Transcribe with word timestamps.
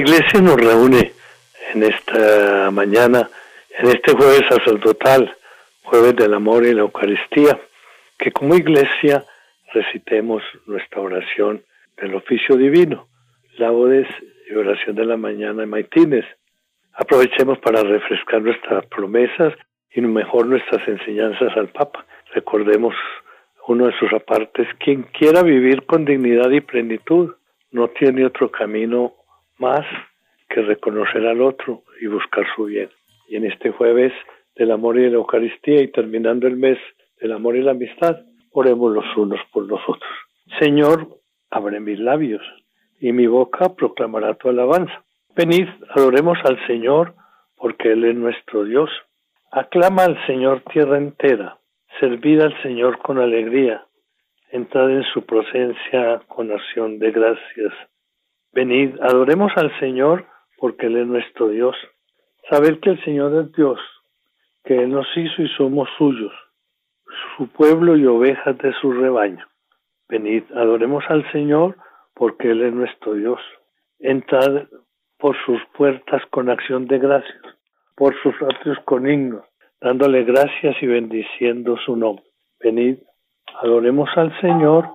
Iglesia 0.00 0.40
nos 0.40 0.56
reúne 0.56 1.12
en 1.74 1.82
esta 1.82 2.70
mañana, 2.70 3.28
en 3.78 3.88
este 3.88 4.12
jueves 4.12 4.40
sacerdotal, 4.48 5.36
jueves 5.82 6.16
del 6.16 6.32
amor 6.32 6.64
y 6.64 6.72
la 6.72 6.80
Eucaristía, 6.80 7.60
que 8.18 8.32
como 8.32 8.54
iglesia 8.54 9.26
recitemos 9.74 10.42
nuestra 10.64 11.02
oración 11.02 11.62
del 11.98 12.14
oficio 12.14 12.56
divino, 12.56 13.08
laudes 13.58 14.08
y 14.50 14.54
oración 14.54 14.96
de 14.96 15.04
la 15.04 15.18
mañana 15.18 15.64
en 15.64 15.68
maitines. 15.68 16.24
Aprovechemos 16.94 17.58
para 17.58 17.82
refrescar 17.82 18.40
nuestras 18.40 18.86
promesas 18.86 19.52
y 19.94 20.00
mejor 20.00 20.46
nuestras 20.46 20.88
enseñanzas 20.88 21.54
al 21.58 21.68
Papa. 21.68 22.06
Recordemos 22.32 22.94
uno 23.68 23.84
de 23.84 23.98
sus 23.98 24.10
apartes, 24.14 24.66
quien 24.82 25.02
quiera 25.02 25.42
vivir 25.42 25.84
con 25.84 26.06
dignidad 26.06 26.50
y 26.52 26.62
plenitud, 26.62 27.34
no 27.70 27.88
tiene 27.88 28.24
otro 28.24 28.50
camino 28.50 29.19
más 29.60 29.86
que 30.48 30.62
reconocer 30.62 31.26
al 31.26 31.40
otro 31.42 31.84
y 32.00 32.06
buscar 32.06 32.44
su 32.56 32.64
bien. 32.64 32.90
Y 33.28 33.36
en 33.36 33.44
este 33.44 33.70
jueves 33.70 34.12
del 34.56 34.72
amor 34.72 34.98
y 34.98 35.02
de 35.02 35.10
la 35.10 35.16
Eucaristía 35.16 35.82
y 35.82 35.92
terminando 35.92 36.46
el 36.48 36.56
mes 36.56 36.78
del 37.20 37.32
amor 37.32 37.56
y 37.56 37.62
la 37.62 37.72
amistad, 37.72 38.16
oremos 38.50 38.92
los 38.92 39.04
unos 39.16 39.40
por 39.52 39.66
los 39.66 39.80
otros. 39.86 40.10
Señor, 40.58 41.06
abre 41.50 41.80
mis 41.80 41.98
labios 42.00 42.42
y 43.00 43.12
mi 43.12 43.26
boca 43.26 43.74
proclamará 43.76 44.34
tu 44.34 44.48
alabanza. 44.48 45.04
Venid, 45.36 45.68
adoremos 45.90 46.38
al 46.44 46.64
Señor, 46.66 47.14
porque 47.56 47.92
Él 47.92 48.04
es 48.04 48.16
nuestro 48.16 48.64
Dios. 48.64 48.90
Aclama 49.52 50.04
al 50.04 50.26
Señor 50.26 50.62
tierra 50.72 50.98
entera, 50.98 51.58
servid 51.98 52.40
al 52.40 52.62
Señor 52.62 52.98
con 52.98 53.18
alegría, 53.18 53.84
entrad 54.50 54.90
en 54.90 55.04
su 55.04 55.24
presencia 55.24 56.20
con 56.28 56.50
acción 56.50 56.98
de 56.98 57.10
gracias. 57.10 57.72
Venid, 58.52 59.00
adoremos 59.00 59.52
al 59.56 59.70
Señor, 59.78 60.26
porque 60.58 60.86
Él 60.86 60.96
es 60.96 61.06
nuestro 61.06 61.48
Dios. 61.48 61.76
Sabed 62.48 62.80
que 62.80 62.90
el 62.90 63.04
Señor 63.04 63.32
es 63.44 63.52
Dios, 63.52 63.78
que 64.64 64.82
Él 64.82 64.90
nos 64.90 65.06
hizo 65.16 65.42
y 65.42 65.48
somos 65.50 65.88
suyos, 65.96 66.32
su 67.36 67.48
pueblo 67.48 67.96
y 67.96 68.06
ovejas 68.06 68.58
de 68.58 68.72
su 68.80 68.92
rebaño. 68.92 69.46
Venid, 70.08 70.42
adoremos 70.54 71.04
al 71.08 71.30
Señor, 71.30 71.76
porque 72.14 72.50
Él 72.50 72.62
es 72.62 72.72
nuestro 72.72 73.14
Dios. 73.14 73.40
Entrad 74.00 74.64
por 75.18 75.36
sus 75.44 75.60
puertas 75.76 76.22
con 76.30 76.50
acción 76.50 76.86
de 76.86 76.98
gracias, 76.98 77.42
por 77.94 78.20
sus 78.20 78.34
atrios 78.42 78.78
con 78.84 79.08
himnos, 79.08 79.44
dándole 79.80 80.24
gracias 80.24 80.76
y 80.82 80.86
bendiciendo 80.86 81.76
su 81.84 81.94
nombre. 81.94 82.24
Venid, 82.58 82.98
adoremos 83.62 84.10
al 84.16 84.38
Señor, 84.40 84.88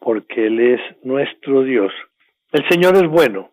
porque 0.00 0.46
Él 0.46 0.60
es 0.60 0.80
nuestro 1.02 1.62
Dios. 1.62 1.92
El 2.52 2.68
Señor 2.68 2.96
es 2.96 3.06
bueno, 3.06 3.50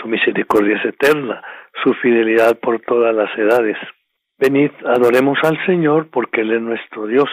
su 0.00 0.06
misericordia 0.06 0.76
es 0.76 0.84
eterna, 0.84 1.42
su 1.82 1.94
fidelidad 1.94 2.58
por 2.60 2.80
todas 2.80 3.12
las 3.14 3.36
edades. 3.36 3.76
Venid, 4.38 4.70
adoremos 4.84 5.38
al 5.42 5.58
Señor, 5.66 6.10
porque 6.10 6.42
Él 6.42 6.52
es 6.52 6.60
nuestro 6.60 7.06
Dios. 7.06 7.28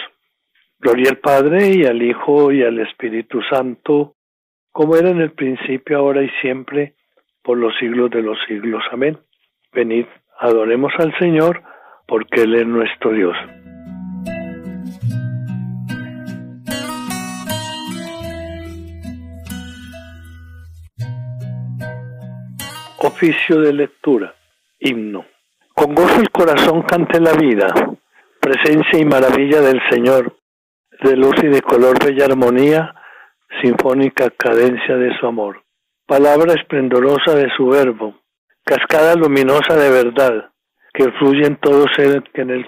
Gloria 0.79 1.11
al 1.11 1.17
Padre 1.17 1.71
y 1.75 1.85
al 1.85 2.01
Hijo 2.01 2.51
y 2.51 2.63
al 2.63 2.79
Espíritu 2.79 3.41
Santo, 3.43 4.15
como 4.71 4.95
era 4.95 5.09
en 5.09 5.21
el 5.21 5.33
principio, 5.33 5.99
ahora 5.99 6.23
y 6.23 6.29
siempre, 6.41 6.95
por 7.43 7.59
los 7.59 7.77
siglos 7.77 8.09
de 8.09 8.23
los 8.23 8.39
siglos. 8.47 8.83
Amén. 8.91 9.19
Venid, 9.71 10.05
adoremos 10.39 10.93
al 10.97 11.15
Señor, 11.19 11.61
porque 12.07 12.41
Él 12.41 12.55
es 12.55 12.65
nuestro 12.65 13.11
Dios. 13.11 13.37
Oficio 23.05 23.59
de 23.59 23.73
lectura. 23.73 24.33
Himno. 24.79 25.25
Con 25.75 25.93
gozo 25.93 26.21
el 26.21 26.29
corazón 26.29 26.83
cante 26.83 27.19
la 27.19 27.33
vida, 27.33 27.67
presencia 28.39 28.97
y 28.97 29.03
maravilla 29.03 29.59
del 29.59 29.81
Señor, 29.89 30.37
de 31.01 31.17
luz 31.17 31.35
y 31.43 31.47
de 31.47 31.61
color 31.61 32.01
bella 32.01 32.27
armonía, 32.27 32.95
sinfónica 33.61 34.29
cadencia 34.29 34.95
de 34.95 35.17
su 35.19 35.27
amor. 35.27 35.63
Palabra 36.07 36.53
esplendorosa 36.53 37.35
de 37.35 37.49
su 37.57 37.67
verbo, 37.67 38.21
cascada 38.63 39.15
luminosa 39.15 39.75
de 39.75 39.89
verdad, 39.89 40.51
que 40.93 41.11
fluye 41.19 41.45
en 41.45 41.57
todo 41.57 41.85
ser 41.97 42.23
en 42.35 42.51
él, 42.51 42.65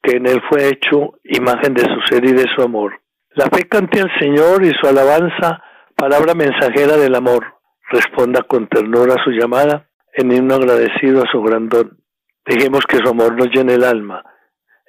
que 0.00 0.18
en 0.18 0.28
él 0.28 0.40
fue 0.48 0.68
hecho 0.68 1.14
imagen 1.24 1.74
de 1.74 1.82
su 1.82 2.00
ser 2.08 2.24
y 2.24 2.32
de 2.32 2.46
su 2.54 2.62
amor. 2.62 3.00
La 3.30 3.46
fe 3.46 3.66
cante 3.68 4.00
al 4.00 4.16
Señor 4.20 4.64
y 4.64 4.70
su 4.80 4.86
alabanza, 4.86 5.60
palabra 5.96 6.34
mensajera 6.34 6.96
del 6.96 7.16
amor. 7.16 7.51
Responda 7.92 8.40
con 8.42 8.68
ternura 8.68 9.16
a 9.16 9.22
su 9.22 9.30
llamada, 9.32 9.90
en 10.14 10.32
himno 10.32 10.54
agradecido 10.54 11.22
a 11.22 11.30
su 11.30 11.42
grandón. 11.42 11.98
Dejemos 12.46 12.86
que 12.86 12.96
su 12.96 13.08
amor 13.10 13.36
nos 13.36 13.48
llene 13.48 13.74
el 13.74 13.84
alma, 13.84 14.24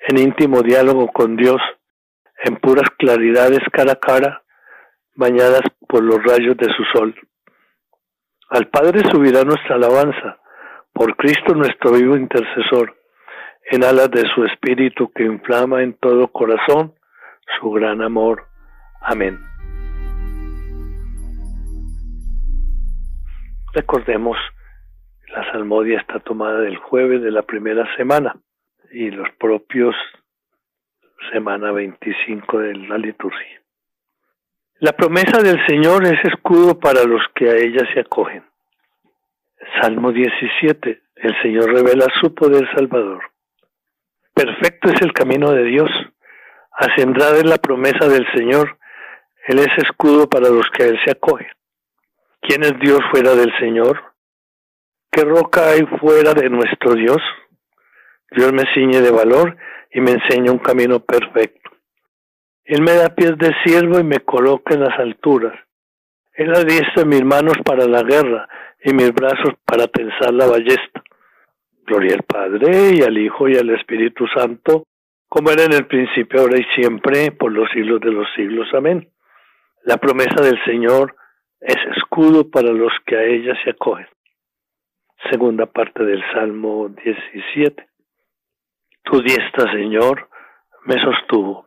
en 0.08 0.20
íntimo 0.20 0.62
diálogo 0.62 1.10
con 1.10 1.36
Dios, 1.36 1.62
en 2.46 2.56
puras 2.56 2.90
claridades 2.98 3.60
cara 3.74 3.92
a 3.92 4.00
cara, 4.00 4.44
bañadas 5.16 5.64
por 5.88 6.02
los 6.02 6.24
rayos 6.24 6.56
de 6.56 6.74
su 6.74 6.84
sol. 6.94 7.14
Al 8.50 8.70
Padre 8.70 9.02
subirá 9.12 9.44
nuestra 9.44 9.76
alabanza, 9.76 10.40
por 10.94 11.18
Cristo 11.18 11.54
nuestro 11.56 11.92
vivo 11.92 12.16
intercesor, 12.16 12.96
en 13.70 13.84
alas 13.84 14.12
de 14.12 14.24
su 14.34 14.46
Espíritu 14.46 15.12
que 15.14 15.24
inflama 15.24 15.84
en 15.84 15.94
todo 15.96 16.30
corazón 16.30 16.96
su 17.60 17.70
gran 17.72 18.02
amor. 18.02 18.46
Amén. 19.02 19.53
Recordemos, 23.74 24.38
la 25.30 25.52
salmodia 25.52 26.00
está 26.00 26.20
tomada 26.20 26.60
del 26.62 26.78
jueves 26.78 27.24
de 27.24 27.32
la 27.32 27.42
primera 27.42 27.84
semana 27.98 28.36
y 28.92 29.10
los 29.10 29.28
propios 29.40 29.96
semana 31.32 31.72
25 31.72 32.60
de 32.60 32.76
la 32.76 33.00
liturgia. 33.00 33.62
La 34.80 34.92
promesa 34.92 35.42
del 35.42 35.66
Señor 35.66 36.06
es 36.06 36.24
escudo 36.24 36.80
para 36.80 37.04
los 37.06 37.24
que 37.34 37.50
a 37.50 37.56
ella 37.56 37.82
se 37.96 38.02
acogen. 38.02 38.44
Salmo 39.82 40.12
17. 40.12 41.02
El 41.16 41.42
Señor 41.42 41.74
revela 41.74 42.06
su 42.22 42.36
poder 42.36 42.70
salvador. 42.76 43.24
Perfecto 44.36 44.90
es 44.90 45.02
el 45.02 45.14
camino 45.14 45.52
de 45.52 45.64
Dios. 45.64 45.90
Acendrada 46.74 47.38
es 47.38 47.46
la 47.46 47.58
promesa 47.58 48.08
del 48.08 48.28
Señor. 48.36 48.78
Él 49.48 49.58
es 49.58 49.76
escudo 49.78 50.30
para 50.30 50.50
los 50.50 50.70
que 50.70 50.84
a 50.84 50.88
Él 50.88 51.00
se 51.04 51.12
acogen. 51.12 51.48
¿Quién 52.46 52.62
es 52.64 52.78
Dios 52.78 53.00
fuera 53.10 53.36
del 53.36 53.58
Señor? 53.58 54.04
¿Qué 55.10 55.24
roca 55.24 55.70
hay 55.70 55.84
fuera 55.98 56.34
de 56.34 56.50
nuestro 56.50 56.94
Dios? 56.94 57.22
Dios 58.32 58.52
me 58.52 58.66
ciñe 58.74 59.00
de 59.00 59.12
valor 59.12 59.56
y 59.92 60.02
me 60.02 60.12
enseña 60.12 60.52
un 60.52 60.58
camino 60.58 61.00
perfecto. 61.00 61.72
Él 62.66 62.82
me 62.82 62.96
da 62.96 63.16
pies 63.16 63.38
de 63.38 63.54
siervo 63.64 63.98
y 63.98 64.04
me 64.04 64.20
coloca 64.20 64.74
en 64.74 64.82
las 64.82 65.00
alturas. 65.00 65.58
Él 66.34 66.54
adiestra 66.54 67.06
mis 67.06 67.24
manos 67.24 67.56
para 67.64 67.86
la 67.86 68.04
guerra 68.04 68.50
y 68.84 68.94
mis 68.94 69.14
brazos 69.14 69.54
para 69.66 69.88
tensar 69.88 70.34
la 70.34 70.48
ballesta. 70.48 71.02
Gloria 71.86 72.16
al 72.16 72.24
Padre 72.24 72.92
y 72.94 73.04
al 73.04 73.18
Hijo 73.18 73.48
y 73.48 73.56
al 73.56 73.70
Espíritu 73.70 74.26
Santo, 74.36 74.84
como 75.30 75.50
era 75.50 75.64
en 75.64 75.74
el 75.74 75.88
principio, 75.88 76.42
ahora 76.42 76.60
y 76.60 76.66
siempre, 76.76 77.32
por 77.32 77.54
los 77.54 77.70
siglos 77.72 78.02
de 78.02 78.12
los 78.12 78.28
siglos. 78.36 78.68
Amén. 78.74 79.10
La 79.84 79.96
promesa 79.96 80.44
del 80.44 80.62
Señor 80.66 81.16
es 81.64 81.78
escudo 81.98 82.50
para 82.50 82.72
los 82.72 82.92
que 83.06 83.16
a 83.16 83.24
ella 83.24 83.54
se 83.64 83.72
acogen. 83.72 84.08
Segunda 85.32 85.66
parte 85.66 86.04
del 86.04 86.22
Salmo 86.34 86.90
17. 86.90 87.88
Tu 89.04 89.22
diestra, 89.22 89.72
Señor, 89.72 90.30
me 90.86 91.00
sostuvo. 91.02 91.66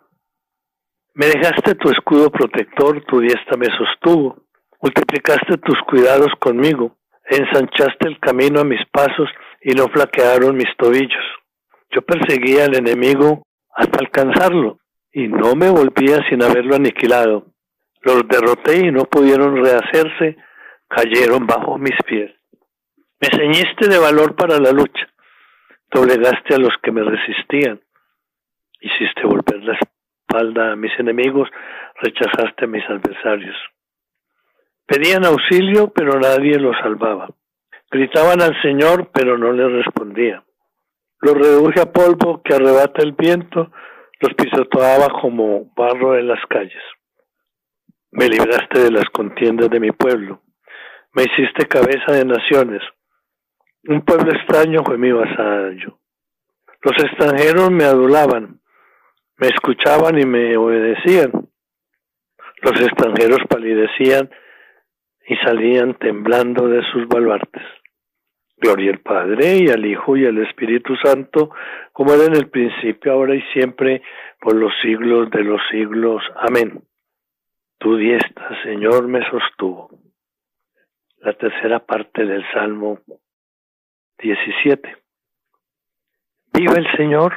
Me 1.14 1.26
dejaste 1.26 1.74
tu 1.76 1.90
escudo 1.90 2.30
protector, 2.30 3.02
tu 3.06 3.20
diestra 3.20 3.56
me 3.56 3.66
sostuvo. 3.66 4.44
Multiplicaste 4.82 5.56
tus 5.58 5.80
cuidados 5.88 6.30
conmigo. 6.38 6.96
Ensanchaste 7.24 8.08
el 8.08 8.20
camino 8.20 8.60
a 8.60 8.64
mis 8.64 8.84
pasos 8.92 9.30
y 9.62 9.72
no 9.72 9.88
flaquearon 9.88 10.56
mis 10.56 10.76
tobillos. 10.76 11.24
Yo 11.90 12.02
perseguía 12.02 12.66
al 12.66 12.76
enemigo 12.76 13.42
hasta 13.74 13.98
alcanzarlo 13.98 14.78
y 15.10 15.28
no 15.28 15.54
me 15.54 15.70
volvía 15.70 16.18
sin 16.28 16.42
haberlo 16.42 16.76
aniquilado. 16.76 17.46
Los 18.06 18.22
derroté 18.28 18.86
y 18.86 18.92
no 18.92 19.02
pudieron 19.06 19.56
rehacerse, 19.56 20.36
cayeron 20.86 21.44
bajo 21.44 21.76
mis 21.76 21.96
pies. 22.06 22.30
Me 23.20 23.28
ceñiste 23.36 23.88
de 23.88 23.98
valor 23.98 24.36
para 24.36 24.60
la 24.60 24.70
lucha, 24.70 25.08
doblegaste 25.90 26.54
a 26.54 26.58
los 26.58 26.70
que 26.84 26.92
me 26.92 27.02
resistían, 27.02 27.80
hiciste 28.80 29.26
volver 29.26 29.60
las 29.64 29.80
a 30.38 30.76
mis 30.76 30.92
enemigos, 31.00 31.48
rechazaste 32.00 32.66
a 32.66 32.68
mis 32.68 32.84
adversarios. 32.88 33.56
Pedían 34.86 35.24
auxilio, 35.24 35.92
pero 35.92 36.20
nadie 36.20 36.60
los 36.60 36.76
salvaba. 36.78 37.30
Gritaban 37.90 38.40
al 38.40 38.60
Señor, 38.62 39.10
pero 39.12 39.36
no 39.36 39.50
le 39.52 39.66
respondía. 39.68 40.44
Los 41.22 41.34
reduje 41.34 41.80
a 41.80 41.90
polvo 41.90 42.40
que 42.44 42.54
arrebata 42.54 43.02
el 43.02 43.12
viento, 43.12 43.72
los 44.20 44.34
pisoteaba 44.34 45.08
como 45.20 45.72
barro 45.74 46.16
en 46.16 46.28
las 46.28 46.44
calles. 46.46 46.82
Me 48.16 48.30
libraste 48.30 48.78
de 48.78 48.90
las 48.90 49.04
contiendas 49.10 49.68
de 49.68 49.78
mi 49.78 49.90
pueblo. 49.92 50.40
Me 51.12 51.24
hiciste 51.24 51.66
cabeza 51.66 52.12
de 52.12 52.24
naciones. 52.24 52.80
Un 53.88 54.06
pueblo 54.06 54.32
extraño 54.32 54.82
fue 54.86 54.96
mi 54.96 55.12
vasallo. 55.12 55.98
Los 56.80 57.04
extranjeros 57.04 57.70
me 57.70 57.84
adulaban, 57.84 58.58
me 59.36 59.48
escuchaban 59.48 60.18
y 60.18 60.24
me 60.24 60.56
obedecían. 60.56 61.30
Los 62.62 62.80
extranjeros 62.80 63.40
palidecían 63.50 64.30
y 65.28 65.36
salían 65.36 65.92
temblando 65.98 66.68
de 66.68 66.82
sus 66.90 67.06
baluartes. 67.08 67.64
Gloria 68.56 68.92
al 68.92 69.00
Padre 69.00 69.58
y 69.58 69.68
al 69.68 69.84
Hijo 69.84 70.16
y 70.16 70.24
al 70.24 70.38
Espíritu 70.38 70.96
Santo, 71.04 71.50
como 71.92 72.14
era 72.14 72.24
en 72.24 72.36
el 72.36 72.48
principio, 72.48 73.12
ahora 73.12 73.34
y 73.34 73.42
siempre, 73.52 74.00
por 74.40 74.54
los 74.54 74.72
siglos 74.80 75.30
de 75.30 75.44
los 75.44 75.60
siglos. 75.70 76.22
Amén. 76.36 76.85
Tu 77.78 77.96
diestra, 77.96 78.62
Señor, 78.62 79.06
me 79.08 79.28
sostuvo. 79.28 79.90
La 81.18 81.32
tercera 81.34 81.80
parte 81.80 82.24
del 82.24 82.44
Salmo 82.52 83.00
17. 84.18 84.96
Viva 86.52 86.74
el 86.74 86.96
Señor, 86.96 87.34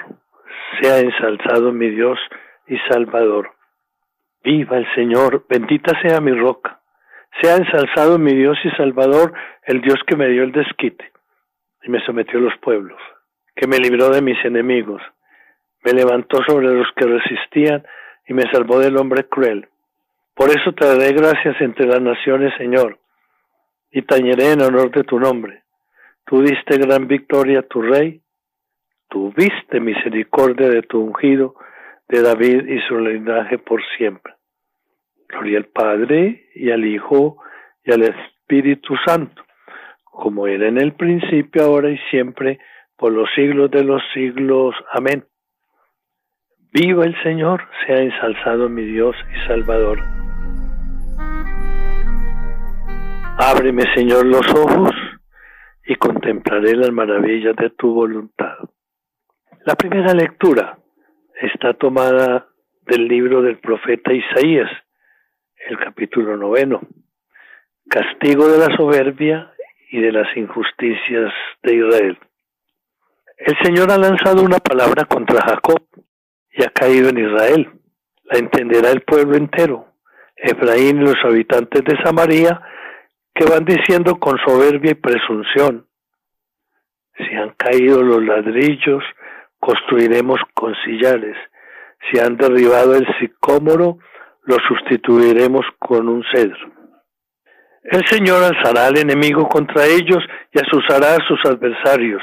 sea 0.81 0.99
ensalzado 0.99 1.71
mi 1.71 1.89
Dios 1.89 2.19
y 2.67 2.77
Salvador. 2.89 3.51
Viva 4.43 4.77
el 4.77 4.87
Señor, 4.95 5.45
bendita 5.49 5.99
sea 6.01 6.21
mi 6.21 6.31
roca. 6.31 6.79
Sea 7.41 7.57
ensalzado 7.57 8.17
mi 8.17 8.33
Dios 8.33 8.57
y 8.63 8.69
Salvador, 8.71 9.33
el 9.63 9.81
Dios 9.81 9.99
que 10.07 10.15
me 10.15 10.27
dio 10.29 10.43
el 10.43 10.51
desquite 10.51 11.11
y 11.83 11.89
me 11.89 12.03
sometió 12.05 12.39
a 12.39 12.41
los 12.41 12.57
pueblos, 12.57 12.99
que 13.55 13.67
me 13.67 13.77
libró 13.77 14.09
de 14.09 14.21
mis 14.21 14.43
enemigos, 14.43 15.01
me 15.83 15.93
levantó 15.93 16.43
sobre 16.47 16.73
los 16.73 16.87
que 16.95 17.05
resistían 17.05 17.85
y 18.27 18.33
me 18.33 18.43
salvó 18.51 18.79
del 18.79 18.97
hombre 18.97 19.27
cruel. 19.27 19.69
Por 20.39 20.51
eso 20.51 20.71
te 20.71 20.87
daré 20.87 21.11
gracias 21.11 21.59
entre 21.59 21.85
las 21.85 22.01
naciones, 22.01 22.53
Señor, 22.57 22.97
y 23.91 24.03
tañeré 24.03 24.53
en 24.53 24.61
honor 24.61 24.89
de 24.89 25.03
tu 25.03 25.19
nombre. 25.19 25.63
Tú 26.25 26.41
diste 26.41 26.77
gran 26.77 27.09
victoria 27.09 27.59
a 27.59 27.63
tu 27.63 27.81
rey, 27.81 28.21
tuviste 29.09 29.81
misericordia 29.81 30.69
de 30.69 30.81
tu 30.83 31.01
ungido, 31.01 31.55
de 32.07 32.21
David 32.21 32.69
y 32.69 32.79
su 32.87 32.97
linaje 32.97 33.57
por 33.57 33.81
siempre. 33.97 34.35
Gloria 35.27 35.57
al 35.57 35.65
Padre 35.65 36.45
y 36.55 36.71
al 36.71 36.85
Hijo 36.85 37.43
y 37.83 37.91
al 37.91 38.03
Espíritu 38.03 38.95
Santo, 39.05 39.43
como 40.05 40.47
era 40.47 40.69
en 40.69 40.77
el 40.77 40.93
principio, 40.93 41.65
ahora 41.65 41.89
y 41.89 41.97
siempre, 42.11 42.59
por 42.95 43.11
los 43.11 43.29
siglos 43.35 43.69
de 43.71 43.83
los 43.83 44.01
siglos. 44.13 44.73
Amén. 44.93 45.25
Viva 46.71 47.03
el 47.03 47.21
Señor, 47.23 47.67
sea 47.85 47.97
ensalzado 47.97 48.69
mi 48.69 48.85
Dios 48.85 49.17
y 49.35 49.47
Salvador. 49.49 49.99
Ábreme, 53.41 53.83
Señor, 53.95 54.25
los 54.25 54.45
ojos 54.53 54.91
y 55.85 55.95
contemplaré 55.95 56.75
las 56.75 56.91
maravillas 56.91 57.55
de 57.55 57.69
tu 57.69 57.93
voluntad. 57.93 58.57
La 59.65 59.75
primera 59.75 60.13
lectura 60.13 60.77
está 61.41 61.73
tomada 61.73 62.49
del 62.81 63.07
libro 63.07 63.41
del 63.41 63.57
profeta 63.59 64.11
Isaías, 64.11 64.69
el 65.69 65.79
capítulo 65.79 66.35
noveno. 66.35 66.81
Castigo 67.89 68.49
de 68.49 68.57
la 68.57 68.75
soberbia 68.75 69.53
y 69.89 70.01
de 70.01 70.11
las 70.11 70.35
injusticias 70.35 71.31
de 71.63 71.75
Israel. 71.75 72.19
El 73.37 73.55
Señor 73.63 73.89
ha 73.89 73.97
lanzado 73.97 74.43
una 74.43 74.57
palabra 74.57 75.05
contra 75.05 75.39
Jacob 75.45 75.81
y 76.51 76.61
ha 76.61 76.71
caído 76.71 77.07
en 77.07 77.19
Israel. 77.19 77.71
La 78.25 78.37
entenderá 78.37 78.91
el 78.91 78.99
pueblo 78.99 79.37
entero, 79.37 79.93
Efraín 80.35 80.97
y 80.97 81.05
los 81.05 81.23
habitantes 81.23 81.85
de 81.85 82.03
Samaria, 82.03 82.61
que 83.33 83.45
van 83.45 83.65
diciendo 83.65 84.19
con 84.19 84.37
soberbia 84.45 84.91
y 84.91 84.95
presunción, 84.95 85.87
si 87.17 87.35
han 87.35 87.51
caído 87.51 88.01
los 88.01 88.23
ladrillos, 88.23 89.03
construiremos 89.59 90.39
con 90.53 90.73
sillares, 90.85 91.37
si 92.09 92.19
han 92.19 92.37
derribado 92.37 92.95
el 92.95 93.05
sicómoro, 93.19 93.99
lo 94.43 94.57
sustituiremos 94.67 95.65
con 95.77 96.07
un 96.07 96.23
cedro. 96.33 96.71
El 97.83 98.05
Señor 98.07 98.43
alzará 98.43 98.87
al 98.87 98.97
enemigo 98.97 99.47
contra 99.47 99.85
ellos 99.85 100.23
y 100.51 100.59
asusará 100.59 101.15
a 101.15 101.27
sus 101.27 101.39
adversarios. 101.45 102.21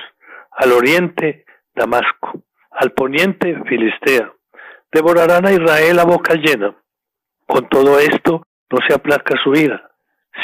Al 0.51 0.73
oriente, 0.73 1.45
Damasco. 1.75 2.43
Al 2.71 2.93
poniente, 2.93 3.57
Filistea. 3.69 4.33
Devorarán 4.93 5.47
a 5.47 5.53
Israel 5.53 5.99
a 5.99 6.05
boca 6.05 6.35
llena. 6.35 6.75
Con 7.47 7.69
todo 7.69 7.99
esto, 7.99 8.47
no 8.71 8.79
se 8.87 8.95
aplaca 8.95 9.35
su 9.43 9.55
ira. 9.55 9.86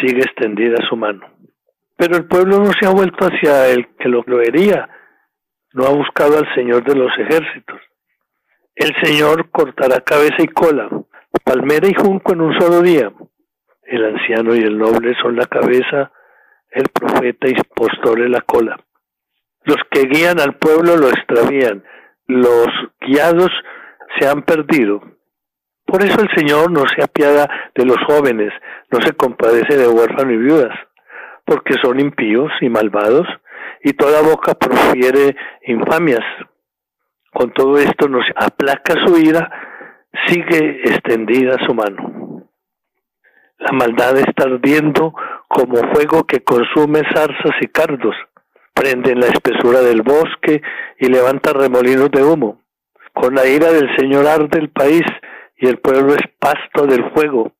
Sigue 0.00 0.20
extendida 0.20 0.76
su 0.88 0.96
mano. 0.96 1.26
Pero 1.96 2.16
el 2.16 2.26
pueblo 2.26 2.58
no 2.58 2.72
se 2.72 2.86
ha 2.86 2.90
vuelto 2.90 3.26
hacia 3.26 3.68
el 3.68 3.88
que 3.96 4.08
lo 4.08 4.22
vería. 4.24 4.88
No 5.72 5.86
ha 5.86 5.90
buscado 5.90 6.38
al 6.38 6.54
Señor 6.54 6.84
de 6.84 6.96
los 6.96 7.12
ejércitos. 7.18 7.80
El 8.74 8.92
Señor 9.02 9.50
cortará 9.50 10.00
cabeza 10.00 10.36
y 10.38 10.48
cola, 10.48 10.88
palmera 11.44 11.86
y 11.86 11.94
junco 11.94 12.32
en 12.32 12.40
un 12.40 12.58
solo 12.58 12.80
día 12.80 13.12
el 13.92 14.04
anciano 14.06 14.54
y 14.54 14.60
el 14.60 14.78
noble 14.78 15.14
son 15.20 15.36
la 15.36 15.46
cabeza, 15.46 16.10
el 16.70 16.88
profeta 16.88 17.46
y 17.46 17.54
postore 17.74 18.26
la 18.28 18.40
cola. 18.40 18.76
Los 19.64 19.76
que 19.90 20.06
guían 20.06 20.40
al 20.40 20.56
pueblo 20.56 20.96
lo 20.96 21.08
extravían, 21.08 21.84
los 22.26 22.68
guiados 23.00 23.50
se 24.18 24.26
han 24.26 24.42
perdido. 24.42 25.02
Por 25.84 26.02
eso 26.02 26.22
el 26.22 26.30
Señor 26.34 26.70
no 26.70 26.84
se 26.88 27.04
apiada 27.04 27.48
de 27.74 27.84
los 27.84 27.98
jóvenes, 28.06 28.50
no 28.92 29.00
se 29.00 29.14
compadece 29.14 29.76
de 29.76 29.88
huérfanos 29.88 30.34
y 30.34 30.36
viudas, 30.36 30.78
porque 31.44 31.74
son 31.82 31.98
impíos 31.98 32.52
y 32.60 32.68
malvados, 32.68 33.26
y 33.82 33.94
toda 33.94 34.22
boca 34.22 34.54
profiere 34.54 35.34
infamias. 35.66 36.24
Con 37.32 37.52
todo 37.52 37.78
esto 37.78 38.08
nos 38.08 38.26
aplaca 38.36 38.94
su 39.06 39.16
ira, 39.16 39.50
sigue 40.26 40.82
extendida 40.84 41.56
su 41.66 41.74
mano. 41.74 42.48
La 43.58 43.72
maldad 43.72 44.18
está 44.18 44.44
ardiendo 44.44 45.14
como 45.48 45.76
fuego 45.94 46.24
que 46.24 46.44
consume 46.44 47.00
zarzas 47.14 47.54
y 47.60 47.68
cardos, 47.68 48.14
prende 48.74 49.12
en 49.12 49.20
la 49.20 49.26
espesura 49.26 49.80
del 49.80 50.02
bosque 50.02 50.60
y 50.98 51.06
levanta 51.06 51.52
remolinos 51.52 52.10
de 52.10 52.24
humo. 52.24 52.60
Con 53.14 53.34
la 53.34 53.46
ira 53.46 53.72
del 53.72 53.94
Señor 53.96 54.26
arde 54.26 54.58
el 54.58 54.70
país 54.70 55.04
y 55.56 55.68
el 55.68 55.78
pueblo 55.78 56.14
es 56.14 56.22
pasto 56.38 56.86
del 56.86 57.10
fuego. 57.12 57.52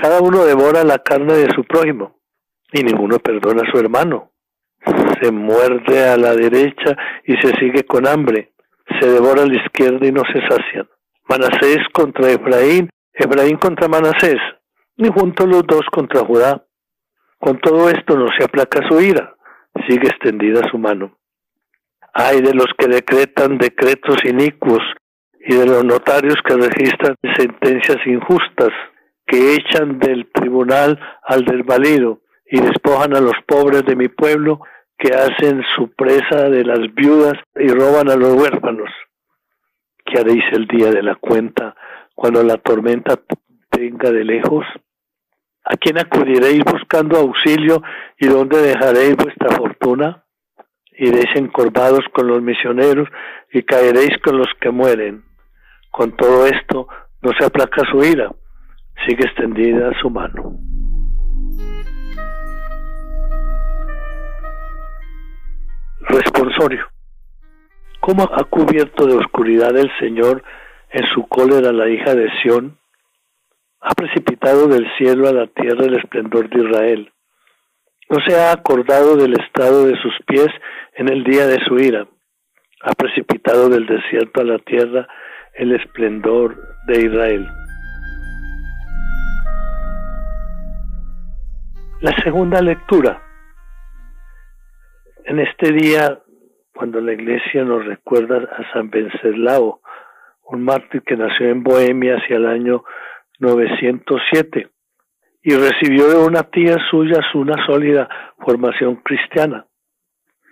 Cada 0.00 0.20
uno 0.20 0.44
devora 0.44 0.82
la 0.82 0.98
carne 0.98 1.34
de 1.34 1.50
su 1.54 1.64
prójimo 1.64 2.16
y 2.72 2.82
ninguno 2.82 3.18
perdona 3.18 3.62
a 3.62 3.70
su 3.70 3.78
hermano. 3.78 4.30
Se 5.20 5.30
muerde 5.30 6.08
a 6.08 6.16
la 6.16 6.34
derecha 6.34 6.96
y 7.24 7.34
se 7.36 7.54
sigue 7.58 7.84
con 7.84 8.06
hambre. 8.06 8.52
Se 8.98 9.10
devora 9.10 9.42
a 9.42 9.46
la 9.46 9.56
izquierda 9.56 10.06
y 10.06 10.12
no 10.12 10.22
se 10.32 10.40
sacian. 10.48 10.88
Manasés 11.28 11.78
contra 11.92 12.30
Efraín, 12.30 12.88
Efraín 13.12 13.58
contra 13.58 13.88
Manasés 13.88 14.38
ni 15.00 15.08
juntos 15.08 15.46
los 15.48 15.66
dos 15.66 15.82
contra 15.90 16.24
Judá. 16.24 16.64
Con 17.38 17.58
todo 17.58 17.88
esto 17.88 18.16
no 18.16 18.28
se 18.38 18.44
aplaca 18.44 18.86
su 18.88 19.00
ira, 19.00 19.34
sigue 19.88 20.08
extendida 20.08 20.60
su 20.70 20.78
mano. 20.78 21.16
Ay 22.12 22.40
de 22.42 22.52
los 22.54 22.66
que 22.76 22.86
decretan 22.86 23.56
decretos 23.56 24.16
inicuos 24.24 24.82
y 25.38 25.54
de 25.54 25.66
los 25.66 25.84
notarios 25.84 26.36
que 26.46 26.54
registran 26.54 27.16
sentencias 27.36 27.98
injustas, 28.06 28.70
que 29.30 29.54
echan 29.54 30.00
del 30.00 30.28
tribunal 30.32 30.98
al 31.22 31.44
desvalido 31.44 32.18
y 32.50 32.60
despojan 32.60 33.14
a 33.14 33.20
los 33.20 33.34
pobres 33.46 33.84
de 33.84 33.94
mi 33.94 34.08
pueblo, 34.08 34.60
que 34.98 35.14
hacen 35.14 35.62
su 35.76 35.92
presa 35.92 36.50
de 36.50 36.64
las 36.64 36.92
viudas 36.94 37.34
y 37.54 37.68
roban 37.68 38.10
a 38.10 38.16
los 38.16 38.34
huérfanos. 38.34 38.90
¿Qué 40.04 40.18
haréis 40.18 40.42
el 40.52 40.66
día 40.66 40.90
de 40.90 41.04
la 41.04 41.14
cuenta 41.14 41.76
cuando 42.12 42.42
la 42.42 42.56
tormenta 42.56 43.20
venga 43.70 44.10
de 44.10 44.24
lejos? 44.24 44.66
¿A 45.64 45.76
quién 45.76 45.98
acudiréis 45.98 46.64
buscando 46.64 47.16
auxilio 47.16 47.84
y 48.18 48.26
dónde 48.26 48.60
dejaréis 48.60 49.14
vuestra 49.14 49.56
fortuna? 49.56 50.24
Iréis 50.98 51.36
encorvados 51.36 52.04
con 52.12 52.26
los 52.26 52.42
misioneros 52.42 53.08
y 53.52 53.62
caeréis 53.62 54.18
con 54.24 54.38
los 54.38 54.48
que 54.60 54.70
mueren. 54.70 55.22
Con 55.92 56.16
todo 56.16 56.46
esto 56.46 56.88
no 57.22 57.30
se 57.38 57.44
aplaca 57.44 57.84
su 57.90 58.04
ira, 58.04 58.30
sigue 59.06 59.24
extendida 59.24 59.92
su 60.00 60.10
mano. 60.10 60.58
Responsorio. 66.00 66.86
¿Cómo 68.00 68.24
ha 68.24 68.44
cubierto 68.44 69.06
de 69.06 69.14
oscuridad 69.14 69.76
el 69.76 69.90
Señor 69.98 70.42
en 70.90 71.06
su 71.14 71.26
cólera 71.28 71.72
la 71.72 71.88
hija 71.88 72.14
de 72.14 72.28
Sión? 72.42 72.80
ha 73.80 73.94
precipitado 73.94 74.68
del 74.68 74.86
cielo 74.98 75.28
a 75.28 75.32
la 75.32 75.46
tierra 75.46 75.86
el 75.86 75.96
esplendor 75.96 76.48
de 76.50 76.68
Israel. 76.68 77.12
No 78.10 78.18
se 78.26 78.36
ha 78.36 78.52
acordado 78.52 79.16
del 79.16 79.32
estado 79.40 79.86
de 79.86 79.96
sus 80.00 80.12
pies 80.26 80.48
en 80.94 81.08
el 81.08 81.24
día 81.24 81.46
de 81.46 81.64
su 81.64 81.78
ira. 81.78 82.06
Ha 82.82 82.92
precipitado 82.92 83.68
del 83.68 83.86
desierto 83.86 84.40
a 84.40 84.44
la 84.44 84.58
tierra 84.58 85.08
el 85.54 85.72
esplendor 85.72 86.56
de 86.86 87.00
Israel. 87.00 87.48
La 92.02 92.16
segunda 92.22 92.62
lectura 92.62 93.20
En 95.24 95.38
este 95.38 95.70
día, 95.70 96.18
cuando 96.74 96.98
la 96.98 97.12
iglesia 97.12 97.62
nos 97.62 97.84
recuerda 97.84 98.38
a 98.38 98.72
San 98.72 98.88
Venceslao, 98.88 99.82
un 100.44 100.64
mártir 100.64 101.02
que 101.02 101.14
nació 101.14 101.50
en 101.50 101.62
Bohemia 101.62 102.16
hacia 102.16 102.36
el 102.36 102.46
año 102.46 102.84
907 103.38 104.70
y 105.42 105.54
recibió 105.54 106.08
de 106.08 106.26
una 106.26 106.44
tía 106.44 106.78
suya 106.90 107.20
una 107.34 107.66
sólida 107.66 108.08
formación 108.38 108.96
cristiana. 108.96 109.66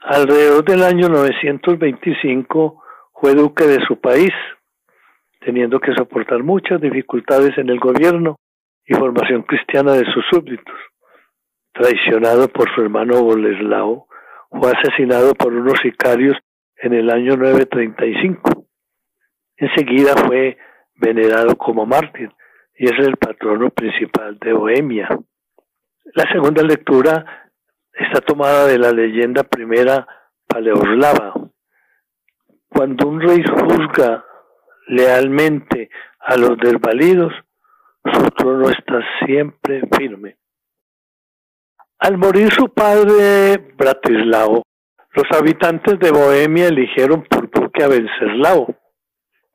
Alrededor 0.02 0.66
del 0.66 0.82
año 0.82 1.08
925 1.08 2.82
fue 3.14 3.34
duque 3.34 3.64
de 3.64 3.82
su 3.86 3.98
país, 3.98 4.34
teniendo 5.40 5.80
que 5.80 5.94
soportar 5.94 6.42
muchas 6.42 6.78
dificultades 6.78 7.56
en 7.56 7.70
el 7.70 7.80
gobierno 7.80 8.36
y 8.84 8.92
formación 8.92 9.44
cristiana 9.44 9.94
de 9.94 10.04
sus 10.12 10.26
súbditos. 10.30 10.76
Traicionado 11.72 12.48
por 12.48 12.72
su 12.75 12.82
hermano 12.82 13.22
Boleslao, 13.22 14.06
fue 14.50 14.72
asesinado 14.72 15.34
por 15.34 15.52
unos 15.52 15.78
sicarios 15.82 16.37
en 16.76 16.94
el 16.94 17.10
año 17.10 17.37
935. 17.37 18.66
Enseguida 19.56 20.14
fue 20.26 20.56
venerado 20.94 21.56
como 21.56 21.87
mártir 21.87 22.30
y 22.76 22.87
es 22.87 22.98
el 23.06 23.16
patrono 23.16 23.70
principal 23.70 24.38
de 24.38 24.52
Bohemia. 24.52 25.08
La 26.14 26.25
segunda 26.32 26.62
lectura 26.62 27.50
está 27.92 28.20
tomada 28.20 28.66
de 28.66 28.78
la 28.78 28.92
leyenda 28.92 29.42
primera 29.42 30.06
paleoslava. 30.46 31.34
Cuando 32.68 33.08
un 33.08 33.20
rey 33.20 33.42
juzga 33.42 34.25
lealmente 34.87 35.90
a 36.20 36.37
los 36.37 36.56
desvalidos, 36.58 37.32
su 38.04 38.22
trono 38.30 38.70
está 38.70 39.00
siempre 39.25 39.82
firme. 39.96 40.37
Al 42.00 42.16
morir 42.16 42.48
su 42.52 42.68
padre 42.72 43.58
Bratislao, 43.76 44.62
los 45.14 45.24
habitantes 45.36 45.98
de 45.98 46.12
Bohemia 46.12 46.68
eligieron 46.68 47.24
por 47.24 47.50
duque 47.50 47.82
a 47.82 47.88
Venceslao. 47.88 48.72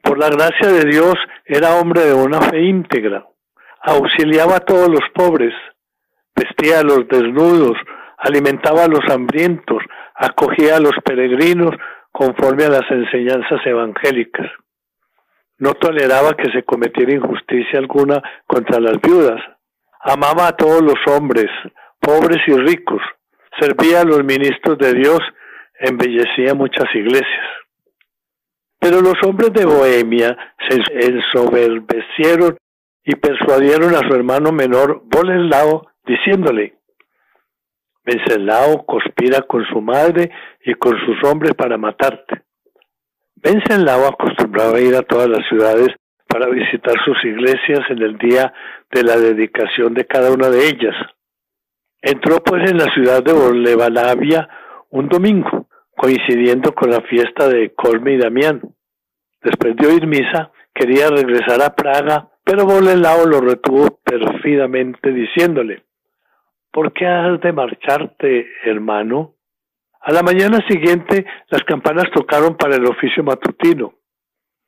Por 0.02 0.18
la 0.18 0.28
gracia 0.28 0.68
de 0.68 0.84
Dios 0.84 1.16
era 1.46 1.76
hombre 1.76 2.02
de 2.02 2.14
una 2.14 2.42
fe 2.42 2.64
íntegra, 2.64 3.26
auxiliaba 3.82 4.58
a 4.58 4.60
todos 4.60 4.90
los 4.90 5.10
pobres, 5.16 5.54
vestía 6.36 6.80
a 6.80 6.84
los 6.84 7.08
desnudos, 7.08 7.78
alimentaba 8.18 8.84
a 8.84 8.90
los 8.90 9.10
hambrientos, 9.10 9.82
acogía 10.14 10.76
a 10.76 10.82
los 10.82 10.96
peregrinos 11.06 11.74
conforme 12.12 12.66
a 12.66 12.70
las 12.72 12.92
enseñanzas 12.92 13.66
evangélicas. 13.66 14.52
No 15.60 15.76
toleraba 15.76 16.34
que 16.34 16.52
se 16.52 16.64
cometiera 16.64 17.14
injusticia 17.14 17.80
alguna 17.80 18.22
contra 18.48 18.82
las 18.82 19.00
viudas. 19.00 19.42
Amaba 20.02 20.50
a 20.50 20.58
todos 20.58 20.82
los 20.82 21.00
hombres, 21.08 21.48
pobres 22.04 22.42
y 22.48 22.54
ricos. 22.54 23.02
Servía 23.60 24.02
a 24.02 24.06
los 24.06 24.24
ministros 24.24 24.78
de 24.78 24.94
Dios, 24.94 25.20
embellecía 25.80 26.54
muchas 26.54 26.94
iglesias. 26.94 27.46
Pero 28.80 29.02
los 29.02 29.16
hombres 29.24 29.54
de 29.54 29.66
Bohemia 29.66 30.38
se 30.68 30.82
ensoberbecieron 31.08 32.58
y 33.06 33.16
persuadieron 33.16 33.96
a 33.96 34.08
su 34.08 34.14
hermano 34.14 34.52
menor 34.52 35.02
Boleslao, 35.06 35.88
diciéndole, 36.06 36.76
Venceslao 38.06 38.86
conspira 38.86 39.42
con 39.44 39.66
su 39.66 39.80
madre 39.82 40.30
y 40.66 40.74
con 40.74 41.00
sus 41.06 41.24
hombres 41.24 41.54
para 41.54 41.78
matarte. 41.78 42.42
Venceslao 43.36 44.08
acostumbraba 44.08 44.78
a 44.78 44.82
ir 44.82 44.96
a 44.96 45.04
todas 45.04 45.30
las 45.30 45.48
ciudades 45.48 45.88
para 46.28 46.48
visitar 46.48 46.96
sus 47.06 47.24
iglesias 47.24 47.82
en 47.90 48.02
el 48.02 48.18
día 48.18 48.54
de 48.92 49.04
la 49.04 49.16
dedicación 49.18 49.94
de 49.94 50.06
cada 50.06 50.32
una 50.32 50.50
de 50.50 50.68
ellas. 50.68 50.96
Entró 52.06 52.44
pues 52.44 52.70
en 52.70 52.78
la 52.78 52.94
ciudad 52.94 53.24
de 53.24 53.32
Bolevalavia 53.32 54.50
un 54.90 55.08
domingo, 55.08 55.68
coincidiendo 55.96 56.76
con 56.76 56.90
la 56.90 57.00
fiesta 57.00 57.48
de 57.48 57.74
Colme 57.74 58.16
y 58.16 58.18
Damián. 58.18 58.62
Después 59.42 59.78
de 59.78 60.06
misa, 60.06 60.52
quería 60.74 61.08
regresar 61.08 61.62
a 61.62 61.74
Praga, 61.74 62.28
pero 62.44 62.66
Boleslao 62.66 63.26
lo 63.26 63.40
retuvo 63.40 64.02
perfidamente 64.04 65.14
diciéndole, 65.14 65.86
¿por 66.74 66.92
qué 66.92 67.08
has 67.08 67.40
de 67.40 67.54
marcharte, 67.54 68.48
hermano? 68.66 69.36
A 70.02 70.12
la 70.12 70.24
mañana 70.24 70.60
siguiente 70.68 71.26
las 71.48 71.64
campanas 71.64 72.12
tocaron 72.14 72.58
para 72.58 72.76
el 72.76 72.86
oficio 72.86 73.24
matutino. 73.24 73.94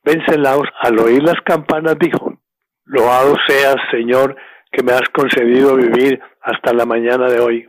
Venceslao, 0.06 0.64
al 0.80 1.00
oír 1.00 1.22
las 1.22 1.42
campanas, 1.42 2.00
dijo, 2.00 2.40
Loado 2.86 3.36
seas, 3.46 3.76
Señor, 3.92 4.38
que 4.72 4.84
me 4.84 4.94
has 4.94 5.10
concedido 5.10 5.76
vivir 5.76 6.22
hasta 6.46 6.74
la 6.74 6.86
mañana 6.86 7.28
de 7.28 7.40
hoy. 7.40 7.66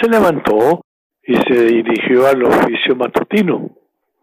Se 0.00 0.08
levantó 0.08 0.84
y 1.22 1.36
se 1.36 1.64
dirigió 1.66 2.26
al 2.26 2.42
oficio 2.42 2.96
matutino. 2.96 3.70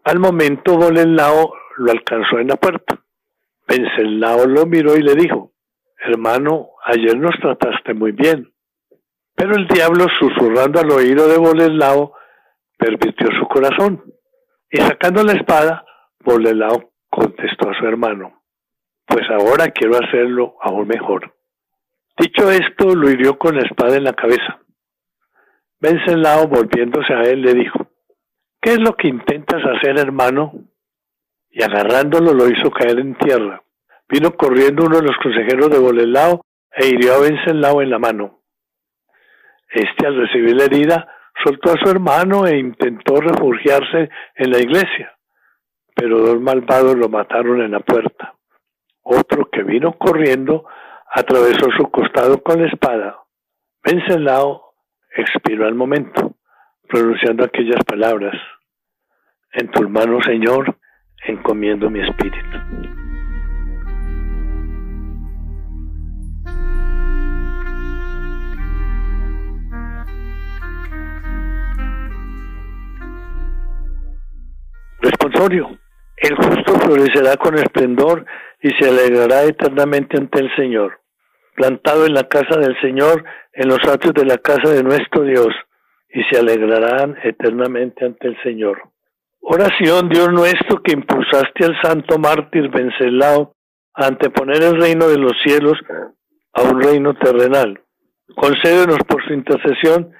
Al 0.04 0.18
momento 0.18 0.76
Boleslao 0.76 1.54
lo 1.78 1.90
alcanzó 1.90 2.38
en 2.38 2.48
la 2.48 2.56
puerta. 2.56 3.02
Venceslao 3.66 4.46
lo 4.46 4.66
miró 4.66 4.96
y 4.96 5.02
le 5.02 5.14
dijo, 5.14 5.52
hermano, 5.98 6.70
ayer 6.84 7.16
nos 7.16 7.34
trataste 7.40 7.94
muy 7.94 8.12
bien. 8.12 8.52
Pero 9.34 9.54
el 9.54 9.66
diablo, 9.66 10.06
susurrando 10.18 10.80
al 10.80 10.90
oído 10.90 11.26
de 11.26 11.38
Boleslao, 11.38 12.12
permitió 12.76 13.28
su 13.38 13.46
corazón. 13.48 14.04
Y 14.70 14.78
sacando 14.78 15.22
la 15.22 15.32
espada, 15.32 15.86
Boleslao 16.22 16.92
contestó 17.08 17.70
a 17.70 17.78
su 17.78 17.86
hermano, 17.86 18.42
pues 19.06 19.22
ahora 19.30 19.68
quiero 19.68 19.96
hacerlo 19.96 20.56
aún 20.60 20.86
mejor. 20.86 21.32
Dicho 22.20 22.50
esto, 22.50 22.94
lo 22.94 23.08
hirió 23.10 23.38
con 23.38 23.56
la 23.56 23.62
espada 23.62 23.96
en 23.96 24.04
la 24.04 24.12
cabeza. 24.12 24.60
Venceslao, 25.80 26.48
volviéndose 26.48 27.14
a 27.14 27.22
él, 27.22 27.40
le 27.40 27.54
dijo, 27.54 27.88
¿qué 28.60 28.72
es 28.72 28.78
lo 28.78 28.94
que 28.94 29.08
intentas 29.08 29.62
hacer, 29.64 29.98
hermano? 29.98 30.52
Y 31.48 31.62
agarrándolo 31.62 32.34
lo 32.34 32.46
hizo 32.46 32.70
caer 32.70 32.98
en 32.98 33.14
tierra. 33.14 33.62
Vino 34.06 34.32
corriendo 34.32 34.84
uno 34.84 34.98
de 34.98 35.06
los 35.06 35.16
consejeros 35.16 35.70
de 35.70 35.78
Boleslao 35.78 36.44
e 36.72 36.88
hirió 36.88 37.14
a 37.14 37.20
Venceslao 37.20 37.80
en 37.80 37.88
la 37.88 37.98
mano. 37.98 38.42
Este, 39.70 40.06
al 40.06 40.16
recibir 40.16 40.56
la 40.56 40.64
herida, 40.64 41.08
soltó 41.42 41.72
a 41.72 41.80
su 41.82 41.88
hermano 41.88 42.46
e 42.46 42.58
intentó 42.58 43.18
refugiarse 43.18 44.10
en 44.34 44.50
la 44.50 44.58
iglesia, 44.58 45.16
pero 45.94 46.18
dos 46.18 46.38
malvados 46.38 46.96
lo 46.96 47.08
mataron 47.08 47.62
en 47.62 47.70
la 47.70 47.80
puerta. 47.80 48.34
Otro 49.02 49.48
que 49.50 49.62
vino 49.62 49.96
corriendo 49.96 50.66
atravesó 51.12 51.68
su 51.76 51.90
costado 51.90 52.40
con 52.42 52.60
la 52.60 52.68
espada. 52.68 53.18
Venceslao 53.82 54.62
expiró 55.16 55.66
al 55.66 55.74
momento, 55.74 56.36
pronunciando 56.88 57.44
aquellas 57.44 57.82
palabras. 57.84 58.34
En 59.52 59.68
tu 59.70 59.88
mano, 59.88 60.22
Señor, 60.22 60.76
encomiendo 61.26 61.90
mi 61.90 62.00
espíritu. 62.00 62.38
Responsorio. 75.00 75.78
El 76.18 76.36
justo 76.36 76.74
florecerá 76.74 77.36
con 77.36 77.54
esplendor 77.56 78.26
y 78.60 78.70
se 78.72 78.90
alegrará 78.90 79.44
eternamente 79.44 80.18
ante 80.18 80.40
el 80.40 80.54
Señor 80.54 80.99
plantado 81.60 82.06
en 82.06 82.14
la 82.14 82.24
casa 82.24 82.58
del 82.58 82.74
Señor, 82.80 83.22
en 83.52 83.68
los 83.68 83.80
atrios 83.86 84.14
de 84.14 84.24
la 84.24 84.38
casa 84.38 84.70
de 84.70 84.82
nuestro 84.82 85.24
Dios, 85.24 85.48
y 86.08 86.22
se 86.24 86.38
alegrarán 86.38 87.18
eternamente 87.22 88.06
ante 88.06 88.28
el 88.28 88.42
Señor. 88.42 88.80
Oración, 89.42 90.08
Dios 90.08 90.32
nuestro, 90.32 90.82
que 90.82 90.92
impulsaste 90.92 91.66
al 91.66 91.78
santo 91.82 92.18
mártir 92.18 92.70
Vencelao 92.70 93.54
a 93.92 94.06
anteponer 94.06 94.62
el 94.62 94.80
reino 94.80 95.06
de 95.08 95.18
los 95.18 95.32
cielos 95.44 95.78
a 96.54 96.62
un 96.62 96.80
reino 96.80 97.12
terrenal. 97.14 97.78
Concédenos 98.34 98.98
por 99.06 99.22
su 99.26 99.34
intercesión 99.34 100.12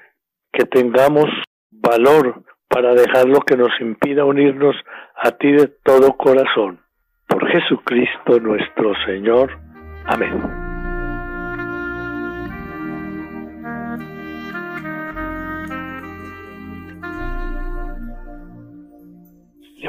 que 0.53 0.65
tengamos 0.65 1.25
valor 1.71 2.43
para 2.67 2.93
dejar 2.93 3.27
lo 3.27 3.39
que 3.39 3.57
nos 3.57 3.71
impida 3.79 4.25
unirnos 4.25 4.75
a 5.15 5.31
ti 5.31 5.51
de 5.51 5.67
todo 5.83 6.15
corazón. 6.17 6.81
Por 7.27 7.47
Jesucristo 7.47 8.39
nuestro 8.39 8.93
Señor. 9.05 9.57
Amén. 10.05 10.70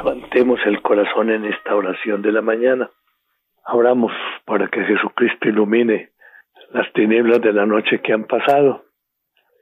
Levantemos 0.03 0.59
el 0.65 0.81
corazón 0.81 1.29
en 1.29 1.45
esta 1.45 1.73
oración 1.73 2.21
de 2.21 2.33
la 2.33 2.41
mañana. 2.41 2.89
Abramos 3.63 4.11
para 4.43 4.67
que 4.67 4.83
Jesucristo 4.83 5.47
ilumine 5.47 6.09
las 6.73 6.91
tinieblas 6.91 7.39
de 7.39 7.53
la 7.53 7.65
noche 7.65 8.01
que 8.01 8.11
han 8.11 8.25
pasado 8.25 8.83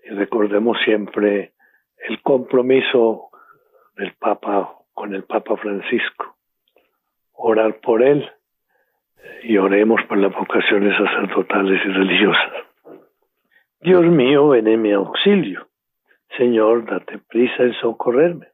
y 0.03 0.09
recordemos 0.15 0.79
siempre 0.83 1.53
el 2.09 2.23
compromiso 2.23 3.29
del 3.95 4.13
Papa 4.13 4.77
con 4.95 5.13
el 5.13 5.25
Papa 5.25 5.57
Francisco. 5.57 6.35
Orar 7.33 7.79
por 7.79 8.01
él 8.01 8.27
y 9.43 9.57
oremos 9.57 10.01
por 10.09 10.17
las 10.17 10.33
vocaciones 10.33 10.97
sacerdotales 10.97 11.85
y 11.85 11.89
religiosas. 11.89 12.53
Dios 13.79 14.05
mío, 14.05 14.49
ven 14.49 14.67
en 14.67 14.81
mi 14.81 14.91
auxilio. 14.91 15.67
Señor, 16.35 16.85
date 16.85 17.19
prisa 17.29 17.61
en 17.61 17.73
socorrerme. 17.73 18.50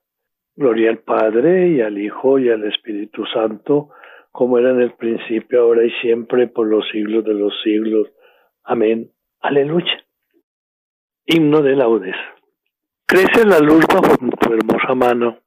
Gloria 0.57 0.89
al 0.89 0.97
Padre 0.97 1.69
y 1.69 1.81
al 1.81 1.99
Hijo 1.99 2.39
y 2.39 2.49
al 2.49 2.63
Espíritu 2.63 3.27
Santo, 3.27 3.89
como 4.31 4.57
era 4.57 4.71
en 4.71 4.81
el 4.81 4.93
principio, 4.93 5.61
ahora 5.61 5.85
y 5.85 5.91
siempre, 6.01 6.47
por 6.47 6.65
los 6.65 6.83
siglos 6.91 7.23
de 7.25 7.35
los 7.35 7.53
siglos. 7.63 8.07
Amén. 8.63 9.11
Aleluya. 9.39 10.03
Himno 11.27 11.61
de 11.61 11.75
laudes. 11.75 12.15
Crece 13.05 13.45
la 13.45 13.59
luz 13.59 13.85
bajo 13.85 14.17
tu 14.17 14.51
hermosa 14.51 14.95
mano, 14.95 15.37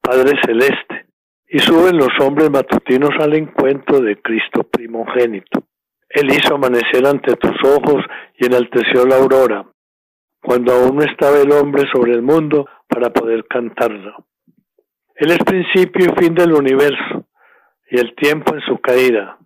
Padre 0.00 0.38
Celeste, 0.46 1.06
y 1.48 1.58
suben 1.58 1.96
los 1.96 2.10
hombres 2.20 2.48
matutinos 2.48 3.10
al 3.18 3.34
encuentro 3.34 4.00
de 4.00 4.22
Cristo 4.22 4.62
primogénito. 4.62 5.64
Él 6.08 6.30
hizo 6.30 6.54
amanecer 6.54 7.04
ante 7.08 7.34
tus 7.34 7.56
ojos 7.64 8.04
y 8.38 8.46
enalteció 8.46 9.04
la 9.04 9.16
aurora, 9.16 9.66
cuando 10.40 10.72
aún 10.72 10.98
no 10.98 11.02
estaba 11.02 11.40
el 11.40 11.50
hombre 11.50 11.88
sobre 11.92 12.12
el 12.12 12.22
mundo 12.22 12.68
para 12.86 13.10
poder 13.10 13.46
cantarlo. 13.48 14.29
Él 15.20 15.32
es 15.32 15.38
principio 15.40 16.06
y 16.06 16.18
fin 16.18 16.34
del 16.34 16.54
universo, 16.54 17.26
y 17.90 18.00
el 18.00 18.14
tiempo 18.14 18.54
en 18.54 18.62
su 18.62 18.78
caída. 18.78 19.36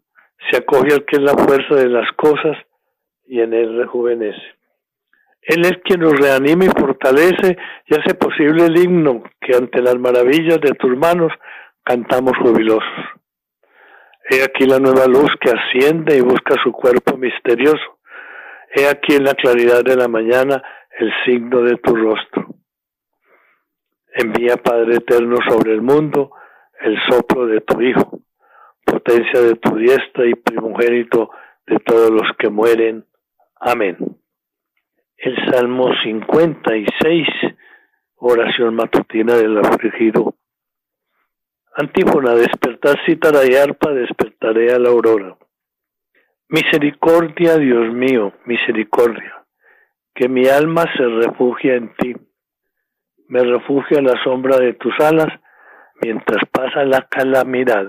Se 0.49 0.59
acoge 0.59 0.95
al 0.95 1.05
que 1.05 1.17
es 1.17 1.23
la 1.23 1.33
fuerza 1.33 1.75
de 1.75 1.89
las 1.89 2.13
cosas 2.13 2.57
y 3.27 3.41
en 3.41 3.53
él 3.53 3.77
rejuvenece. 3.77 4.41
Él 5.43 5.65
es 5.65 5.73
quien 5.83 6.03
nos 6.03 6.13
reanima 6.13 6.67
y 6.67 6.69
fortalece 6.69 7.57
y 7.87 7.95
hace 7.97 8.15
posible 8.15 8.67
el 8.67 8.79
himno 8.79 9.25
que 9.41 9.57
ante 9.57 9.83
las 9.83 9.97
maravillas 9.97 10.61
de 10.61 10.75
tus 10.75 10.97
manos 10.97 11.33
cantamos 11.83 12.35
jubilosos. 12.39 13.05
He 14.31 14.45
aquí 14.45 14.67
la 14.67 14.79
nueva 14.79 15.07
luz 15.07 15.33
que 15.41 15.51
asciende 15.51 16.17
y 16.17 16.21
busca 16.21 16.55
su 16.63 16.71
cuerpo 16.71 17.17
misterioso. 17.17 17.99
He 18.73 18.87
aquí 18.87 19.17
en 19.17 19.25
la 19.25 19.35
claridad 19.35 19.83
de 19.83 19.97
la 19.97 20.07
mañana 20.07 20.63
el 21.01 21.13
signo 21.25 21.63
de 21.63 21.79
tu 21.79 21.97
rostro. 21.97 22.47
Envía, 24.17 24.57
Padre 24.57 24.97
eterno, 24.97 25.39
sobre 25.49 25.73
el 25.73 25.83
mundo 25.83 26.31
el 26.81 26.97
soplo 27.09 27.47
de 27.47 27.61
tu 27.63 27.81
Hijo, 27.81 28.21
potencia 28.85 29.41
de 29.41 29.57
tu 29.57 29.77
diestra 29.77 30.27
y 30.27 30.35
primogénito 30.35 31.31
de 31.67 31.79
todos 31.81 32.11
los 32.11 32.31
que 32.39 32.49
mueren. 32.49 33.05
Amén. 33.57 33.97
El 35.17 35.37
Salmo 35.51 35.89
56, 36.03 37.27
oración 38.17 38.75
matutina 38.75 39.35
del 39.35 39.59
afligido. 39.59 40.35
Antífona, 41.77 42.35
despertar 42.35 42.97
cítara 43.07 43.41
y 43.51 43.57
arpa, 43.57 43.91
despertaré 43.93 44.73
a 44.73 44.79
la 44.79 44.91
aurora. 44.91 45.37
Misericordia, 46.49 47.57
Dios 47.57 47.93
mío, 47.93 48.33
misericordia, 48.45 49.45
que 50.15 50.29
mi 50.29 50.47
alma 50.47 50.85
se 50.97 51.05
refugia 51.05 51.75
en 51.75 51.93
ti. 51.97 52.15
Me 53.29 53.43
refugia 53.43 53.99
a 53.99 54.03
la 54.03 54.23
sombra 54.23 54.59
de 54.59 54.75
tus 54.75 54.93
alas 55.01 55.29
mientras 56.03 56.43
pasa 56.51 56.85
la 56.85 57.07
calamidad. 57.09 57.89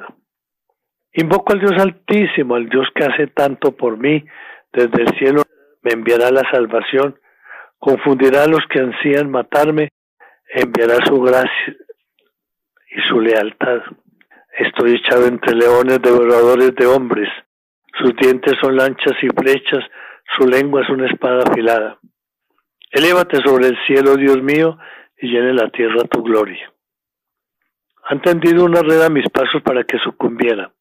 Invoco 1.13 1.53
al 1.53 1.59
Dios 1.59 1.73
Altísimo, 1.77 2.55
al 2.55 2.67
Dios 2.69 2.87
que 2.93 3.05
hace 3.05 3.27
tanto 3.27 3.75
por 3.75 3.97
mí, 3.97 4.25
desde 4.71 5.03
el 5.03 5.17
cielo 5.17 5.43
me 5.81 5.91
enviará 5.93 6.31
la 6.31 6.43
salvación, 6.51 7.19
confundirá 7.77 8.43
a 8.43 8.47
los 8.47 8.65
que 8.69 8.79
ansían 8.79 9.29
matarme, 9.29 9.89
enviará 10.49 11.05
su 11.05 11.21
gracia 11.21 11.75
y 12.89 13.01
su 13.07 13.19
lealtad. 13.21 13.81
Estoy 14.57 14.95
echado 14.95 15.27
entre 15.27 15.55
leones 15.55 16.01
devoradores 16.01 16.75
de 16.75 16.85
hombres, 16.85 17.29
sus 17.97 18.13
dientes 18.17 18.55
son 18.61 18.75
lanchas 18.75 19.13
y 19.21 19.27
flechas, 19.27 19.83
su 20.37 20.47
lengua 20.47 20.81
es 20.81 20.89
una 20.89 21.07
espada 21.07 21.43
afilada. 21.47 21.97
Elévate 22.91 23.37
sobre 23.41 23.67
el 23.67 23.77
cielo, 23.85 24.15
Dios 24.15 24.41
mío, 24.41 24.77
y 25.17 25.27
llene 25.27 25.53
la 25.53 25.69
tierra 25.69 26.03
tu 26.03 26.23
gloria. 26.23 26.71
Han 28.07 28.21
tendido 28.21 28.65
una 28.65 28.81
red 28.81 29.01
a 29.01 29.09
mis 29.09 29.27
pasos 29.29 29.61
para 29.63 29.83
que 29.83 29.97
sucumbiera. 29.99 30.71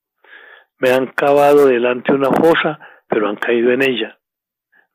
Me 0.79 0.91
han 0.91 1.07
cavado 1.07 1.67
delante 1.67 2.13
una 2.13 2.31
fosa, 2.31 2.79
pero 3.09 3.29
han 3.29 3.37
caído 3.37 3.73
en 3.73 3.83
ella. 3.83 4.19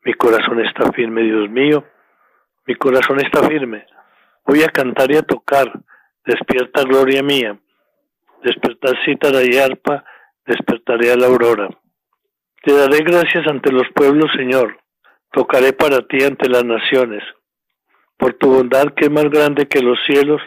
Mi 0.04 0.14
corazón 0.14 0.64
está 0.64 0.92
firme, 0.92 1.22
Dios 1.22 1.50
mío. 1.50 1.84
Mi 2.66 2.74
corazón 2.76 3.18
está 3.20 3.46
firme. 3.48 3.86
Voy 4.46 4.62
a 4.62 4.68
cantar 4.68 5.10
y 5.10 5.16
a 5.16 5.22
tocar. 5.22 5.72
Despierta 6.24 6.82
gloria 6.84 7.22
mía. 7.22 7.58
Despertar 8.44 8.96
cítara 9.04 9.42
y 9.42 9.58
arpa. 9.58 10.04
Despertaré 10.46 11.12
a 11.12 11.16
la 11.16 11.26
aurora. 11.26 11.68
Te 12.62 12.72
daré 12.72 12.98
gracias 12.98 13.46
ante 13.46 13.72
los 13.72 13.88
pueblos, 13.94 14.30
Señor. 14.36 14.78
Tocaré 15.32 15.72
para 15.72 16.06
ti 16.06 16.22
ante 16.22 16.48
las 16.48 16.64
naciones. 16.64 17.22
Por 18.20 18.34
tu 18.34 18.50
bondad 18.50 18.94
que 18.94 19.06
es 19.06 19.10
más 19.10 19.28
grande 19.30 19.66
que 19.66 19.80
los 19.80 19.98
cielos, 20.06 20.40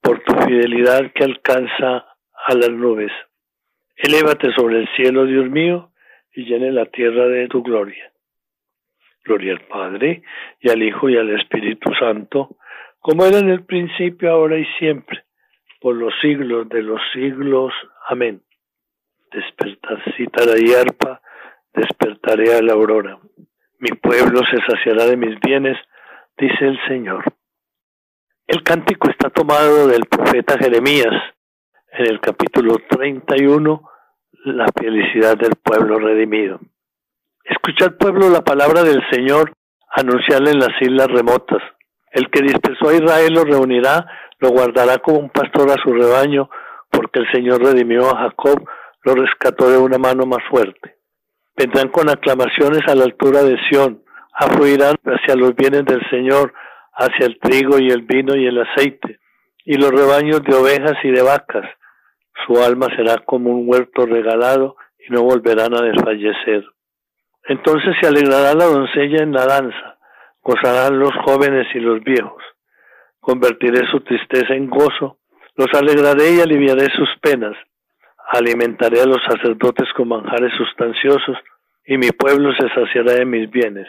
por 0.00 0.18
tu 0.20 0.34
fidelidad 0.34 1.12
que 1.14 1.24
alcanza 1.24 2.06
a 2.46 2.54
las 2.54 2.70
nubes. 2.70 3.12
Elévate 3.96 4.52
sobre 4.54 4.80
el 4.80 4.88
cielo, 4.96 5.26
Dios 5.26 5.48
mío, 5.48 5.92
y 6.34 6.44
llene 6.44 6.72
la 6.72 6.86
tierra 6.86 7.28
de 7.28 7.46
tu 7.48 7.62
gloria. 7.62 8.10
Gloria 9.24 9.52
al 9.52 9.60
Padre, 9.60 10.22
y 10.58 10.70
al 10.70 10.82
Hijo, 10.82 11.08
y 11.08 11.16
al 11.16 11.30
Espíritu 11.38 11.92
Santo, 11.94 12.56
como 12.98 13.26
era 13.26 13.38
en 13.38 13.50
el 13.50 13.64
principio, 13.64 14.30
ahora 14.30 14.58
y 14.58 14.64
siempre, 14.78 15.24
por 15.80 15.94
los 15.94 16.14
siglos 16.20 16.68
de 16.68 16.82
los 16.82 17.00
siglos. 17.12 17.72
Amén. 18.08 18.42
Despertar 19.30 20.02
cítara 20.16 20.52
y 20.58 20.72
arpa, 20.72 21.20
despertaré 21.74 22.54
a 22.54 22.62
la 22.62 22.72
aurora. 22.72 23.18
Mi 23.78 23.90
pueblo 23.90 24.40
se 24.50 24.58
saciará 24.66 25.06
de 25.06 25.16
mis 25.16 25.38
bienes, 25.40 25.76
dice 26.38 26.66
el 26.66 26.78
Señor. 26.88 27.24
El 28.46 28.62
cántico 28.62 29.08
está 29.10 29.30
tomado 29.30 29.86
del 29.86 30.04
profeta 30.06 30.58
Jeremías 30.58 31.14
en 31.92 32.06
el 32.06 32.20
capítulo 32.20 32.76
31, 32.88 33.88
la 34.44 34.66
felicidad 34.78 35.36
del 35.36 35.52
pueblo 35.62 35.98
redimido. 35.98 36.60
Escuchad 37.44 37.96
pueblo 37.96 38.30
la 38.30 38.42
palabra 38.42 38.82
del 38.82 39.02
Señor, 39.10 39.52
anunciarle 39.94 40.50
en 40.52 40.58
las 40.58 40.80
islas 40.80 41.08
remotas. 41.08 41.62
El 42.10 42.30
que 42.30 42.42
dispersó 42.42 42.88
a 42.88 42.94
Israel 42.94 43.32
lo 43.34 43.44
reunirá, 43.44 44.06
lo 44.38 44.50
guardará 44.50 44.98
como 44.98 45.18
un 45.18 45.30
pastor 45.30 45.70
a 45.70 45.82
su 45.82 45.92
rebaño, 45.92 46.50
porque 46.90 47.20
el 47.20 47.30
Señor 47.32 47.62
redimió 47.62 48.10
a 48.10 48.22
Jacob, 48.22 48.68
lo 49.04 49.14
rescató 49.14 49.70
de 49.70 49.78
una 49.78 49.98
mano 49.98 50.26
más 50.26 50.42
fuerte. 50.50 50.96
Vendrán 51.56 51.88
con 51.88 52.08
aclamaciones 52.08 52.82
a 52.88 52.94
la 52.94 53.04
altura 53.04 53.42
de 53.42 53.58
Sión, 53.68 54.01
afluirán 54.44 54.96
hacia 55.04 55.36
los 55.36 55.54
bienes 55.54 55.84
del 55.84 56.02
Señor, 56.10 56.52
hacia 56.94 57.26
el 57.26 57.38
trigo 57.38 57.78
y 57.78 57.88
el 57.90 58.02
vino 58.02 58.36
y 58.36 58.46
el 58.46 58.60
aceite, 58.60 59.18
y 59.64 59.76
los 59.76 59.90
rebaños 59.90 60.42
de 60.42 60.54
ovejas 60.54 60.96
y 61.02 61.10
de 61.10 61.22
vacas. 61.22 61.68
Su 62.46 62.62
alma 62.62 62.86
será 62.96 63.18
como 63.24 63.50
un 63.50 63.68
huerto 63.68 64.06
regalado 64.06 64.76
y 64.98 65.12
no 65.12 65.22
volverán 65.22 65.74
a 65.74 65.82
desfallecer. 65.82 66.64
Entonces 67.44 67.94
se 68.00 68.06
alegrará 68.06 68.54
la 68.54 68.66
doncella 68.66 69.22
en 69.22 69.32
la 69.32 69.46
danza, 69.46 69.98
gozarán 70.42 70.98
los 70.98 71.12
jóvenes 71.24 71.66
y 71.74 71.80
los 71.80 72.02
viejos. 72.02 72.42
Convertiré 73.20 73.86
su 73.90 74.00
tristeza 74.00 74.54
en 74.54 74.68
gozo, 74.68 75.18
los 75.56 75.68
alegraré 75.74 76.32
y 76.32 76.40
aliviaré 76.40 76.86
sus 76.96 77.08
penas. 77.20 77.56
Alimentaré 78.32 79.00
a 79.00 79.06
los 79.06 79.22
sacerdotes 79.28 79.92
con 79.94 80.08
manjares 80.08 80.52
sustanciosos, 80.56 81.36
y 81.84 81.98
mi 81.98 82.10
pueblo 82.10 82.52
se 82.54 82.68
saciará 82.68 83.14
de 83.14 83.24
mis 83.24 83.50
bienes. 83.50 83.88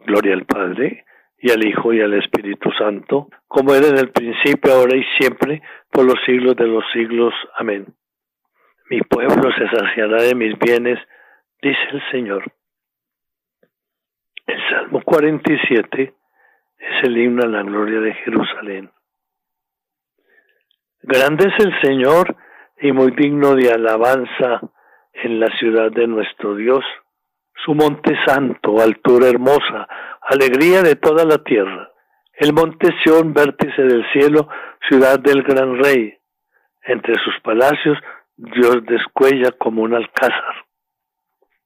Gloria 0.00 0.34
al 0.34 0.46
Padre, 0.46 1.04
y 1.40 1.50
al 1.50 1.64
Hijo 1.64 1.92
y 1.92 2.00
al 2.00 2.14
Espíritu 2.14 2.70
Santo, 2.72 3.28
como 3.46 3.74
era 3.74 3.88
en 3.88 3.98
el 3.98 4.10
principio, 4.10 4.72
ahora 4.72 4.96
y 4.96 5.04
siempre, 5.18 5.62
por 5.90 6.04
los 6.04 6.16
siglos 6.26 6.56
de 6.56 6.66
los 6.66 6.84
siglos. 6.92 7.32
Amén. 7.56 7.86
Mi 8.90 9.00
pueblo 9.02 9.50
se 9.52 9.68
saciará 9.68 10.22
de 10.22 10.34
mis 10.34 10.58
bienes, 10.58 10.98
dice 11.62 11.80
el 11.92 12.02
Señor. 12.10 12.52
El 14.46 14.58
Salmo 14.70 15.02
47 15.04 16.14
es 16.78 17.04
el 17.04 17.18
himno 17.18 17.42
a 17.44 17.48
la 17.48 17.62
gloria 17.62 18.00
de 18.00 18.14
Jerusalén. 18.14 18.90
Grande 21.02 21.48
es 21.48 21.64
el 21.64 21.80
Señor 21.82 22.36
y 22.80 22.92
muy 22.92 23.10
digno 23.12 23.54
de 23.54 23.70
alabanza 23.70 24.60
en 25.12 25.38
la 25.38 25.48
ciudad 25.58 25.90
de 25.92 26.06
nuestro 26.06 26.54
Dios 26.54 26.84
su 27.64 27.74
monte 27.74 28.16
santo, 28.26 28.80
altura 28.80 29.28
hermosa, 29.28 29.88
alegría 30.22 30.82
de 30.82 30.96
toda 30.96 31.24
la 31.24 31.38
tierra. 31.38 31.90
El 32.34 32.52
monte 32.52 32.88
Sión, 33.02 33.32
vértice 33.32 33.82
del 33.82 34.04
cielo, 34.12 34.48
ciudad 34.88 35.18
del 35.18 35.42
gran 35.42 35.82
rey. 35.82 36.16
Entre 36.82 37.14
sus 37.16 37.34
palacios 37.42 37.98
Dios 38.36 38.78
descuella 38.86 39.50
como 39.52 39.82
un 39.82 39.94
alcázar. 39.94 40.64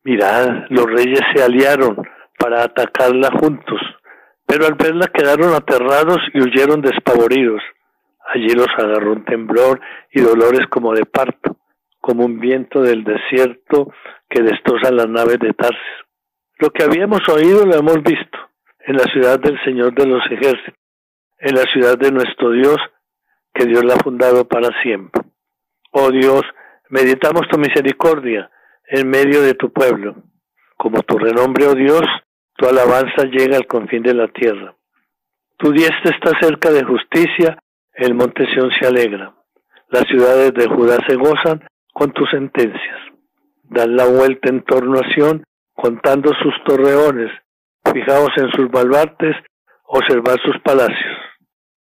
Mirad, 0.04 0.66
los 0.70 0.86
reyes 0.86 1.20
se 1.34 1.42
aliaron 1.42 1.96
para 2.38 2.64
atacarla 2.64 3.30
juntos, 3.38 3.80
pero 4.46 4.66
al 4.66 4.74
verla 4.74 5.06
quedaron 5.08 5.54
aterrados 5.54 6.18
y 6.32 6.40
huyeron 6.40 6.80
despavoridos. 6.80 7.62
Allí 8.34 8.48
los 8.54 8.68
agarró 8.78 9.12
un 9.12 9.24
temblor 9.24 9.80
y 10.10 10.22
dolores 10.22 10.66
como 10.68 10.94
de 10.94 11.04
parto 11.04 11.56
como 12.02 12.26
un 12.26 12.40
viento 12.40 12.82
del 12.82 13.04
desierto 13.04 13.92
que 14.28 14.42
destroza 14.42 14.90
las 14.90 15.08
naves 15.08 15.38
de 15.38 15.54
Tarsis. 15.54 15.80
Lo 16.58 16.70
que 16.70 16.82
habíamos 16.82 17.20
oído 17.28 17.64
lo 17.64 17.76
hemos 17.76 18.02
visto 18.02 18.38
en 18.80 18.96
la 18.96 19.04
ciudad 19.04 19.38
del 19.38 19.58
Señor 19.64 19.94
de 19.94 20.06
los 20.06 20.24
ejércitos. 20.26 20.74
en 21.44 21.56
la 21.56 21.62
ciudad 21.72 21.98
de 21.98 22.12
nuestro 22.12 22.52
Dios, 22.52 22.76
que 23.52 23.64
Dios 23.66 23.84
la 23.84 23.94
ha 23.94 23.98
fundado 23.98 24.46
para 24.46 24.68
siempre. 24.80 25.22
Oh 25.90 26.10
Dios, 26.10 26.42
meditamos 26.88 27.48
tu 27.48 27.58
misericordia 27.58 28.48
en 28.86 29.08
medio 29.08 29.42
de 29.42 29.54
tu 29.54 29.72
pueblo. 29.72 30.14
Como 30.76 31.02
tu 31.02 31.18
renombre, 31.18 31.66
oh 31.66 31.74
Dios, 31.74 32.04
tu 32.56 32.68
alabanza 32.68 33.24
llega 33.24 33.56
al 33.56 33.66
confín 33.66 34.02
de 34.02 34.14
la 34.14 34.28
tierra. 34.28 34.76
Tu 35.56 35.72
diestra 35.72 36.14
está 36.14 36.38
cerca 36.40 36.70
de 36.70 36.84
justicia, 36.84 37.58
el 37.94 38.14
monte 38.14 38.46
Sión 38.52 38.70
se 38.78 38.86
alegra. 38.86 39.34
Las 39.88 40.04
ciudades 40.04 40.54
de 40.54 40.66
Judá 40.68 40.98
se 41.08 41.16
gozan 41.16 41.64
con 41.92 42.12
tus 42.12 42.28
sentencias. 42.30 42.98
Dan 43.64 43.96
la 43.96 44.06
vuelta 44.06 44.48
en 44.48 44.62
torno 44.62 44.98
a 44.98 45.14
Sión, 45.14 45.44
contando 45.74 46.32
sus 46.42 46.54
torreones, 46.64 47.30
fijaos 47.92 48.30
en 48.36 48.50
sus 48.52 48.70
baluartes, 48.70 49.36
observar 49.84 50.38
sus 50.40 50.58
palacios. 50.60 51.18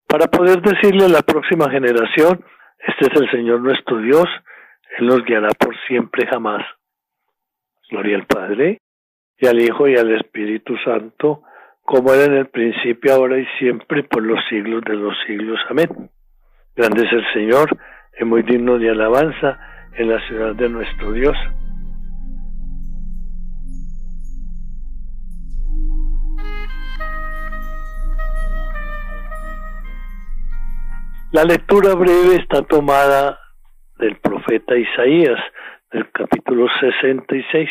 Para 0.08 0.28
poder 0.28 0.62
decirle 0.62 1.06
a 1.06 1.10
la 1.10 1.22
próxima 1.22 1.70
generación, 1.70 2.44
este 2.80 3.08
es 3.08 3.22
el 3.22 3.32
Señor 3.32 3.62
nuestro 3.62 3.98
Dios, 3.98 4.28
Él 4.98 5.08
nos 5.08 5.24
guiará 5.26 5.50
por 5.58 5.76
siempre 5.88 6.28
jamás. 6.28 6.64
Gloria 7.90 8.18
al 8.18 8.26
Padre, 8.26 8.80
y 9.38 9.48
al 9.48 9.62
Hijo, 9.62 9.88
y 9.88 9.96
al 9.96 10.12
Espíritu 10.16 10.78
Santo, 10.86 11.44
como 11.82 12.14
era 12.14 12.26
en 12.26 12.34
el 12.34 12.48
principio, 12.48 13.14
ahora 13.14 13.40
y 13.40 13.46
siempre, 13.58 14.04
por 14.04 14.24
los 14.24 14.40
siglos 14.50 14.84
de 14.86 14.96
los 14.96 15.16
siglos. 15.28 15.60
Amén. 15.70 16.10
Grande 16.76 17.06
es 17.06 17.12
el 17.12 17.26
Señor, 17.34 17.78
y 18.20 18.24
muy 18.24 18.44
digno 18.44 18.78
de 18.78 18.90
alabanza 18.90 19.73
en 19.96 20.10
la 20.10 20.20
ciudad 20.28 20.56
de 20.56 20.70
nuestro 20.70 21.12
Dios. 21.12 21.38
La 31.32 31.44
lectura 31.44 31.96
breve 31.96 32.36
está 32.36 32.62
tomada 32.62 33.40
del 33.98 34.18
profeta 34.18 34.78
Isaías, 34.78 35.40
del 35.92 36.12
capítulo 36.12 36.68
66. 36.80 37.70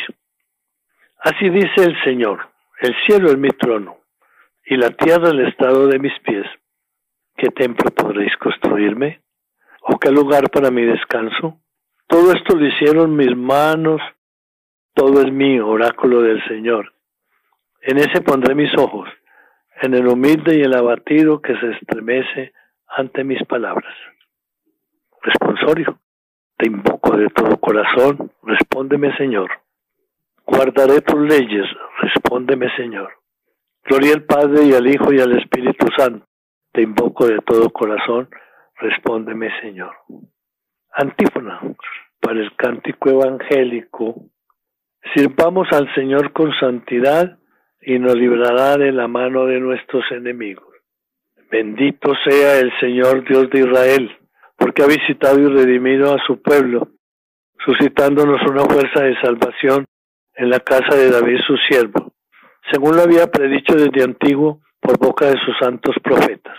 Así 1.20 1.48
dice 1.48 1.84
el 1.84 1.96
Señor, 2.02 2.40
el 2.80 2.92
cielo 3.06 3.28
es 3.28 3.38
mi 3.38 3.50
trono 3.50 3.98
y 4.64 4.76
la 4.76 4.90
tierra 4.90 5.30
el 5.30 5.46
estado 5.46 5.86
de 5.86 6.00
mis 6.00 6.12
pies. 6.24 6.46
¿Qué 7.36 7.50
templo 7.50 7.90
podréis 7.90 8.36
construirme? 8.36 9.20
¿O 9.82 9.96
qué 9.98 10.10
lugar 10.10 10.50
para 10.50 10.72
mi 10.72 10.82
descanso? 10.82 11.61
Todo 12.06 12.32
esto 12.32 12.56
lo 12.56 12.66
hicieron 12.66 13.16
mis 13.16 13.36
manos, 13.36 14.00
todo 14.94 15.22
es 15.22 15.32
mío, 15.32 15.68
oráculo 15.68 16.22
del 16.22 16.42
Señor. 16.46 16.92
En 17.80 17.98
ese 17.98 18.20
pondré 18.20 18.54
mis 18.54 18.72
ojos, 18.76 19.08
en 19.80 19.94
el 19.94 20.06
humilde 20.06 20.56
y 20.56 20.60
el 20.60 20.74
abatido 20.74 21.40
que 21.40 21.56
se 21.58 21.70
estremece 21.70 22.52
ante 22.86 23.24
mis 23.24 23.42
palabras. 23.46 23.94
Responsorio, 25.22 25.98
te 26.56 26.66
invoco 26.66 27.16
de 27.16 27.28
todo 27.28 27.58
corazón, 27.58 28.30
respóndeme 28.42 29.16
Señor. 29.16 29.50
Guardaré 30.44 31.00
tus 31.00 31.20
leyes, 31.20 31.66
respóndeme 32.00 32.68
Señor. 32.76 33.10
Gloria 33.84 34.14
al 34.14 34.24
Padre 34.24 34.64
y 34.64 34.74
al 34.74 34.86
Hijo 34.86 35.12
y 35.12 35.20
al 35.20 35.38
Espíritu 35.38 35.86
Santo, 35.96 36.26
te 36.72 36.82
invoco 36.82 37.26
de 37.26 37.38
todo 37.38 37.70
corazón, 37.70 38.28
respóndeme 38.76 39.50
Señor. 39.60 39.94
Antífona, 40.94 41.58
para 42.20 42.40
el 42.40 42.54
cántico 42.54 43.08
evangélico, 43.08 44.26
sirvamos 45.14 45.66
al 45.72 45.92
Señor 45.94 46.32
con 46.32 46.52
santidad 46.60 47.38
y 47.80 47.98
nos 47.98 48.14
librará 48.14 48.76
de 48.76 48.92
la 48.92 49.08
mano 49.08 49.46
de 49.46 49.58
nuestros 49.58 50.04
enemigos. 50.10 50.66
Bendito 51.50 52.12
sea 52.24 52.60
el 52.60 52.72
Señor 52.78 53.24
Dios 53.26 53.48
de 53.50 53.60
Israel, 53.60 54.18
porque 54.58 54.82
ha 54.82 54.86
visitado 54.86 55.40
y 55.40 55.48
redimido 55.48 56.14
a 56.14 56.18
su 56.26 56.42
pueblo, 56.42 56.88
suscitándonos 57.64 58.42
una 58.42 58.64
fuerza 58.64 59.02
de 59.02 59.18
salvación 59.20 59.86
en 60.34 60.50
la 60.50 60.60
casa 60.60 60.94
de 60.94 61.10
David 61.10 61.38
su 61.46 61.56
siervo, 61.68 62.12
según 62.70 62.96
lo 62.96 63.02
había 63.02 63.28
predicho 63.28 63.74
desde 63.74 64.04
antiguo 64.04 64.60
por 64.80 64.98
boca 64.98 65.26
de 65.26 65.38
sus 65.44 65.56
santos 65.58 65.96
profetas. 66.02 66.58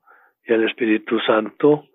y 0.51 0.53
al 0.53 0.67
Espíritu 0.67 1.17
Santo, 1.21 1.85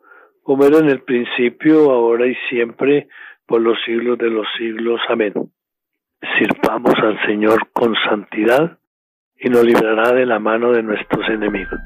como 0.43 0.65
era 0.65 0.79
en 0.79 0.89
el 0.89 1.03
principio, 1.03 1.91
ahora 1.91 2.27
y 2.27 2.35
siempre, 2.49 3.09
por 3.47 3.61
los 3.61 3.77
siglos 3.85 4.17
de 4.17 4.31
los 4.31 4.47
siglos. 4.57 5.01
Amén. 5.09 5.35
Sirvamos 6.39 6.95
al 7.03 7.21
Señor 7.27 7.69
con 7.73 7.95
santidad 8.09 8.79
y 9.39 9.51
nos 9.51 9.63
librará 9.63 10.13
de 10.13 10.25
la 10.25 10.39
mano 10.39 10.73
de 10.73 10.83
nuestros 10.83 11.29
enemigos. 11.29 11.79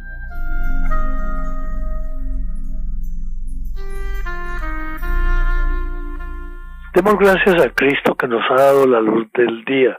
Demos 6.94 7.18
gracias 7.18 7.64
a 7.64 7.70
Cristo 7.70 8.14
que 8.14 8.28
nos 8.28 8.48
ha 8.48 8.54
dado 8.54 8.86
la 8.86 9.00
luz 9.00 9.26
del 9.32 9.64
día 9.64 9.98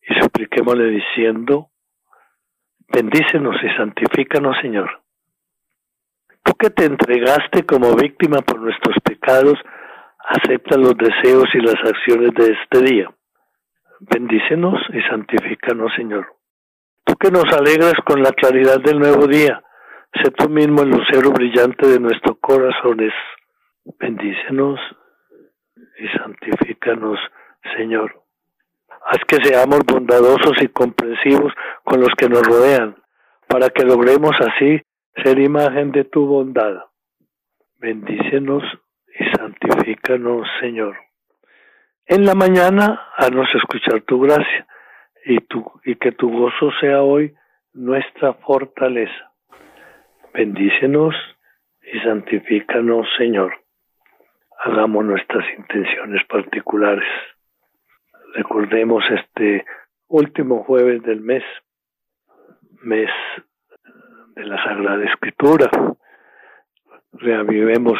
y 0.00 0.14
supliquémosle 0.20 0.86
diciendo, 0.86 1.68
bendícenos 2.88 3.56
y 3.62 3.68
santifícanos, 3.76 4.56
Señor. 4.62 5.05
Tú 6.46 6.54
que 6.54 6.70
te 6.70 6.84
entregaste 6.84 7.66
como 7.66 7.96
víctima 7.96 8.40
por 8.40 8.60
nuestros 8.60 8.94
pecados, 9.02 9.58
acepta 10.20 10.78
los 10.78 10.96
deseos 10.96 11.46
y 11.52 11.58
las 11.58 11.74
acciones 11.74 12.30
de 12.34 12.52
este 12.52 12.82
día. 12.82 13.10
Bendícenos 13.98 14.80
y 14.92 15.00
santifícanos, 15.10 15.92
Señor. 15.96 16.36
Tú 17.04 17.16
que 17.16 17.32
nos 17.32 17.52
alegras 17.52 17.94
con 18.04 18.22
la 18.22 18.30
claridad 18.30 18.80
del 18.80 19.00
nuevo 19.00 19.26
día, 19.26 19.60
sé 20.22 20.30
tú 20.30 20.48
mismo 20.48 20.82
el 20.82 20.90
lucero 20.90 21.32
brillante 21.32 21.88
de 21.88 21.98
nuestros 21.98 22.36
corazones. 22.40 23.12
Bendícenos 23.98 24.78
y 25.98 26.06
santifícanos, 26.16 27.18
Señor. 27.76 28.22
Haz 29.04 29.18
que 29.26 29.42
seamos 29.42 29.80
bondadosos 29.84 30.62
y 30.62 30.68
comprensivos 30.68 31.52
con 31.82 31.98
los 32.00 32.10
que 32.16 32.28
nos 32.28 32.46
rodean, 32.46 32.94
para 33.48 33.68
que 33.70 33.84
logremos 33.84 34.36
así 34.40 34.80
ser 35.22 35.38
imagen 35.38 35.92
de 35.92 36.04
tu 36.04 36.26
bondad. 36.26 36.84
Bendícenos 37.78 38.62
y 39.18 39.24
santifícanos, 39.36 40.46
Señor. 40.60 40.96
En 42.06 42.24
la 42.24 42.34
mañana, 42.34 43.08
haznos 43.16 43.48
escuchar 43.54 44.02
tu 44.02 44.20
gracia 44.20 44.66
y, 45.24 45.38
y 45.84 45.96
que 45.96 46.12
tu 46.12 46.30
gozo 46.30 46.70
sea 46.80 47.02
hoy 47.02 47.34
nuestra 47.72 48.34
fortaleza. 48.34 49.32
Bendícenos 50.32 51.14
y 51.92 51.98
santifícanos, 52.00 53.06
Señor 53.18 53.66
hagamos 54.66 55.04
nuestras 55.04 55.44
intenciones 55.58 56.24
particulares. 56.26 57.08
Recordemos 58.34 59.04
este 59.10 59.64
último 60.08 60.64
jueves 60.64 61.02
del 61.02 61.20
mes, 61.20 61.44
mes 62.82 63.10
de 64.36 64.44
la 64.44 64.62
Sagrada 64.62 65.02
Escritura. 65.04 65.70
Reavivemos 67.12 67.98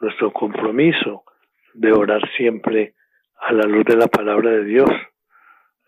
nuestro 0.00 0.32
compromiso 0.32 1.24
de 1.74 1.92
orar 1.92 2.22
siempre 2.36 2.94
a 3.40 3.52
la 3.52 3.64
luz 3.64 3.84
de 3.84 3.96
la 3.96 4.06
palabra 4.06 4.50
de 4.50 4.64
Dios. 4.64 4.90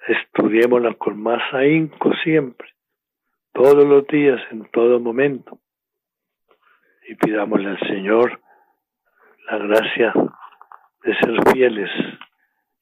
Estudiémosla 0.09 0.95
con 0.95 1.23
más 1.23 1.41
ahínco 1.55 2.13
siempre, 2.25 2.69
todos 3.53 3.85
los 3.85 4.07
días, 4.09 4.41
en 4.51 4.69
todo 4.71 4.99
momento. 4.99 5.61
Y 7.09 7.15
pidámosle 7.15 7.71
al 7.71 7.81
Señor 7.89 8.41
la 9.49 9.59
gracia 9.59 10.13
de 11.05 11.15
ser 11.19 11.53
fieles 11.53 11.91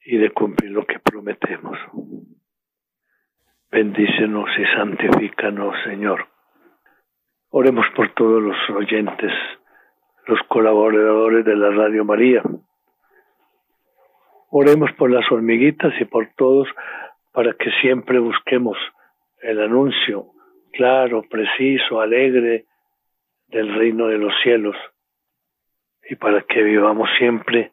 y 0.03 0.17
de 0.17 0.31
cumplir 0.31 0.71
lo 0.71 0.85
que 0.85 0.99
prometemos. 0.99 1.77
Bendícenos 3.69 4.49
y 4.57 4.65
santifícanos, 4.75 5.75
Señor. 5.83 6.32
Oremos 7.55 7.85
por 7.95 8.11
todos 8.15 8.41
los 8.41 8.57
oyentes, 8.71 9.31
los 10.25 10.39
colaboradores 10.47 11.45
de 11.45 11.55
la 11.55 11.69
Radio 11.69 12.03
María. 12.03 12.41
Oremos 14.49 14.91
por 14.93 15.11
las 15.11 15.31
hormiguitas 15.31 15.93
y 16.01 16.05
por 16.05 16.29
todos 16.35 16.67
para 17.31 17.53
que 17.53 17.69
siempre 17.79 18.17
busquemos 18.17 18.75
el 19.43 19.61
anuncio 19.61 20.31
claro, 20.71 21.21
preciso, 21.29 22.01
alegre 22.01 22.65
del 23.49 23.75
reino 23.75 24.07
de 24.07 24.17
los 24.17 24.33
cielos 24.41 24.75
y 26.09 26.15
para 26.15 26.41
que 26.41 26.63
vivamos 26.63 27.07
siempre 27.19 27.71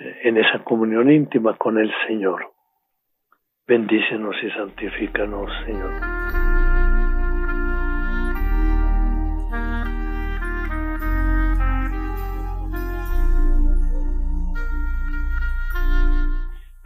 eh, 0.00 0.20
en 0.22 0.38
esa 0.38 0.64
comunión 0.64 1.12
íntima 1.12 1.58
con 1.58 1.76
el 1.76 1.92
Señor. 2.06 2.52
Bendícenos 3.66 4.34
y 4.42 4.50
santifícanos, 4.52 5.50
Señor. 5.66 6.39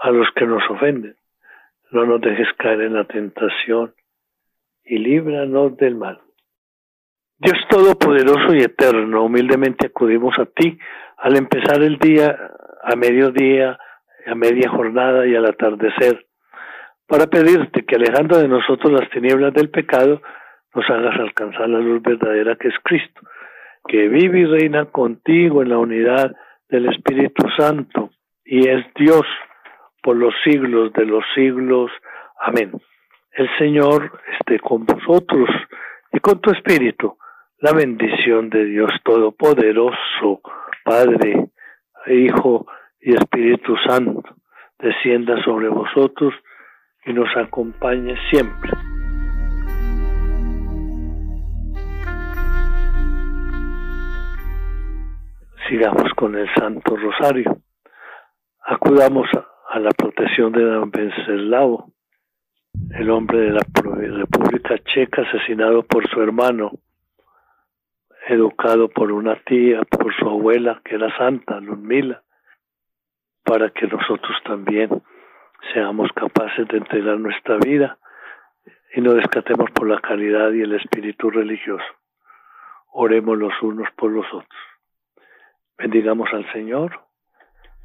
a 0.00 0.10
los 0.10 0.28
que 0.34 0.46
nos 0.46 0.62
ofenden. 0.70 1.16
No 1.90 2.04
nos 2.04 2.20
dejes 2.20 2.48
caer 2.58 2.82
en 2.82 2.94
la 2.94 3.04
tentación 3.04 3.94
y 4.84 4.98
líbranos 4.98 5.76
del 5.76 5.96
mal. 5.96 6.20
Dios 7.38 7.56
Todopoderoso 7.70 8.54
y 8.54 8.62
Eterno, 8.62 9.24
humildemente 9.24 9.86
acudimos 9.86 10.34
a 10.38 10.46
ti 10.46 10.78
al 11.18 11.36
empezar 11.36 11.82
el 11.82 11.98
día, 11.98 12.36
a 12.82 12.96
mediodía, 12.96 13.78
a 14.26 14.34
media 14.34 14.68
jornada 14.70 15.26
y 15.26 15.34
al 15.34 15.46
atardecer, 15.46 16.26
para 17.06 17.26
pedirte 17.26 17.84
que 17.84 17.96
alejando 17.96 18.38
de 18.38 18.48
nosotros 18.48 18.92
las 18.92 19.08
tinieblas 19.10 19.54
del 19.54 19.70
pecado, 19.70 20.20
nos 20.74 20.90
hagas 20.90 21.18
alcanzar 21.18 21.68
la 21.68 21.78
luz 21.78 22.02
verdadera 22.02 22.56
que 22.56 22.68
es 22.68 22.74
Cristo, 22.82 23.20
que 23.86 24.08
vive 24.08 24.40
y 24.40 24.44
reina 24.44 24.86
contigo 24.86 25.62
en 25.62 25.70
la 25.70 25.78
unidad 25.78 26.34
del 26.68 26.88
Espíritu 26.88 27.48
Santo 27.56 28.10
y 28.44 28.68
es 28.68 28.84
Dios 28.94 29.24
por 30.08 30.16
los 30.16 30.32
siglos 30.42 30.90
de 30.94 31.04
los 31.04 31.22
siglos. 31.34 31.90
Amén. 32.40 32.72
El 33.32 33.46
Señor 33.58 34.10
esté 34.40 34.58
con 34.58 34.86
vosotros 34.86 35.50
y 36.10 36.18
con 36.20 36.40
tu 36.40 36.50
Espíritu 36.50 37.18
la 37.58 37.74
bendición 37.74 38.48
de 38.48 38.64
Dios 38.64 38.90
Todopoderoso, 39.04 40.40
Padre, 40.82 41.50
Hijo 42.06 42.66
y 43.02 43.16
Espíritu 43.16 43.76
Santo, 43.86 44.22
descienda 44.78 45.44
sobre 45.44 45.68
vosotros 45.68 46.32
y 47.04 47.12
nos 47.12 47.28
acompañe 47.36 48.16
siempre. 48.30 48.70
Sigamos 55.68 56.10
con 56.16 56.34
el 56.34 56.48
Santo 56.54 56.96
Rosario. 56.96 57.58
Acudamos 58.64 59.28
a, 59.34 59.57
la 59.76 59.90
protección 59.90 60.52
de 60.52 60.62
don 60.62 60.90
Venceslao, 60.90 61.92
el 62.94 63.10
hombre 63.10 63.38
de 63.38 63.52
la 63.52 63.62
República 64.18 64.78
Checa 64.78 65.22
asesinado 65.22 65.82
por 65.82 66.08
su 66.08 66.20
hermano 66.22 66.72
educado 68.28 68.88
por 68.88 69.10
una 69.10 69.36
tía, 69.36 69.82
por 69.84 70.14
su 70.14 70.28
abuela, 70.28 70.80
que 70.84 70.96
era 70.96 71.16
santa, 71.16 71.60
Ludmila, 71.60 72.22
para 73.42 73.70
que 73.70 73.86
nosotros 73.86 74.36
también 74.44 75.02
seamos 75.72 76.10
capaces 76.12 76.68
de 76.68 76.78
entregar 76.78 77.18
nuestra 77.18 77.56
vida 77.56 77.98
y 78.94 79.00
no 79.00 79.14
descatemos 79.14 79.70
por 79.70 79.88
la 79.88 80.00
caridad 80.00 80.52
y 80.52 80.62
el 80.62 80.74
espíritu 80.74 81.30
religioso. 81.30 81.84
Oremos 82.92 83.38
los 83.38 83.52
unos 83.62 83.88
por 83.96 84.10
los 84.10 84.26
otros. 84.26 84.60
Bendigamos 85.78 86.28
al 86.32 86.50
Señor, 86.52 87.00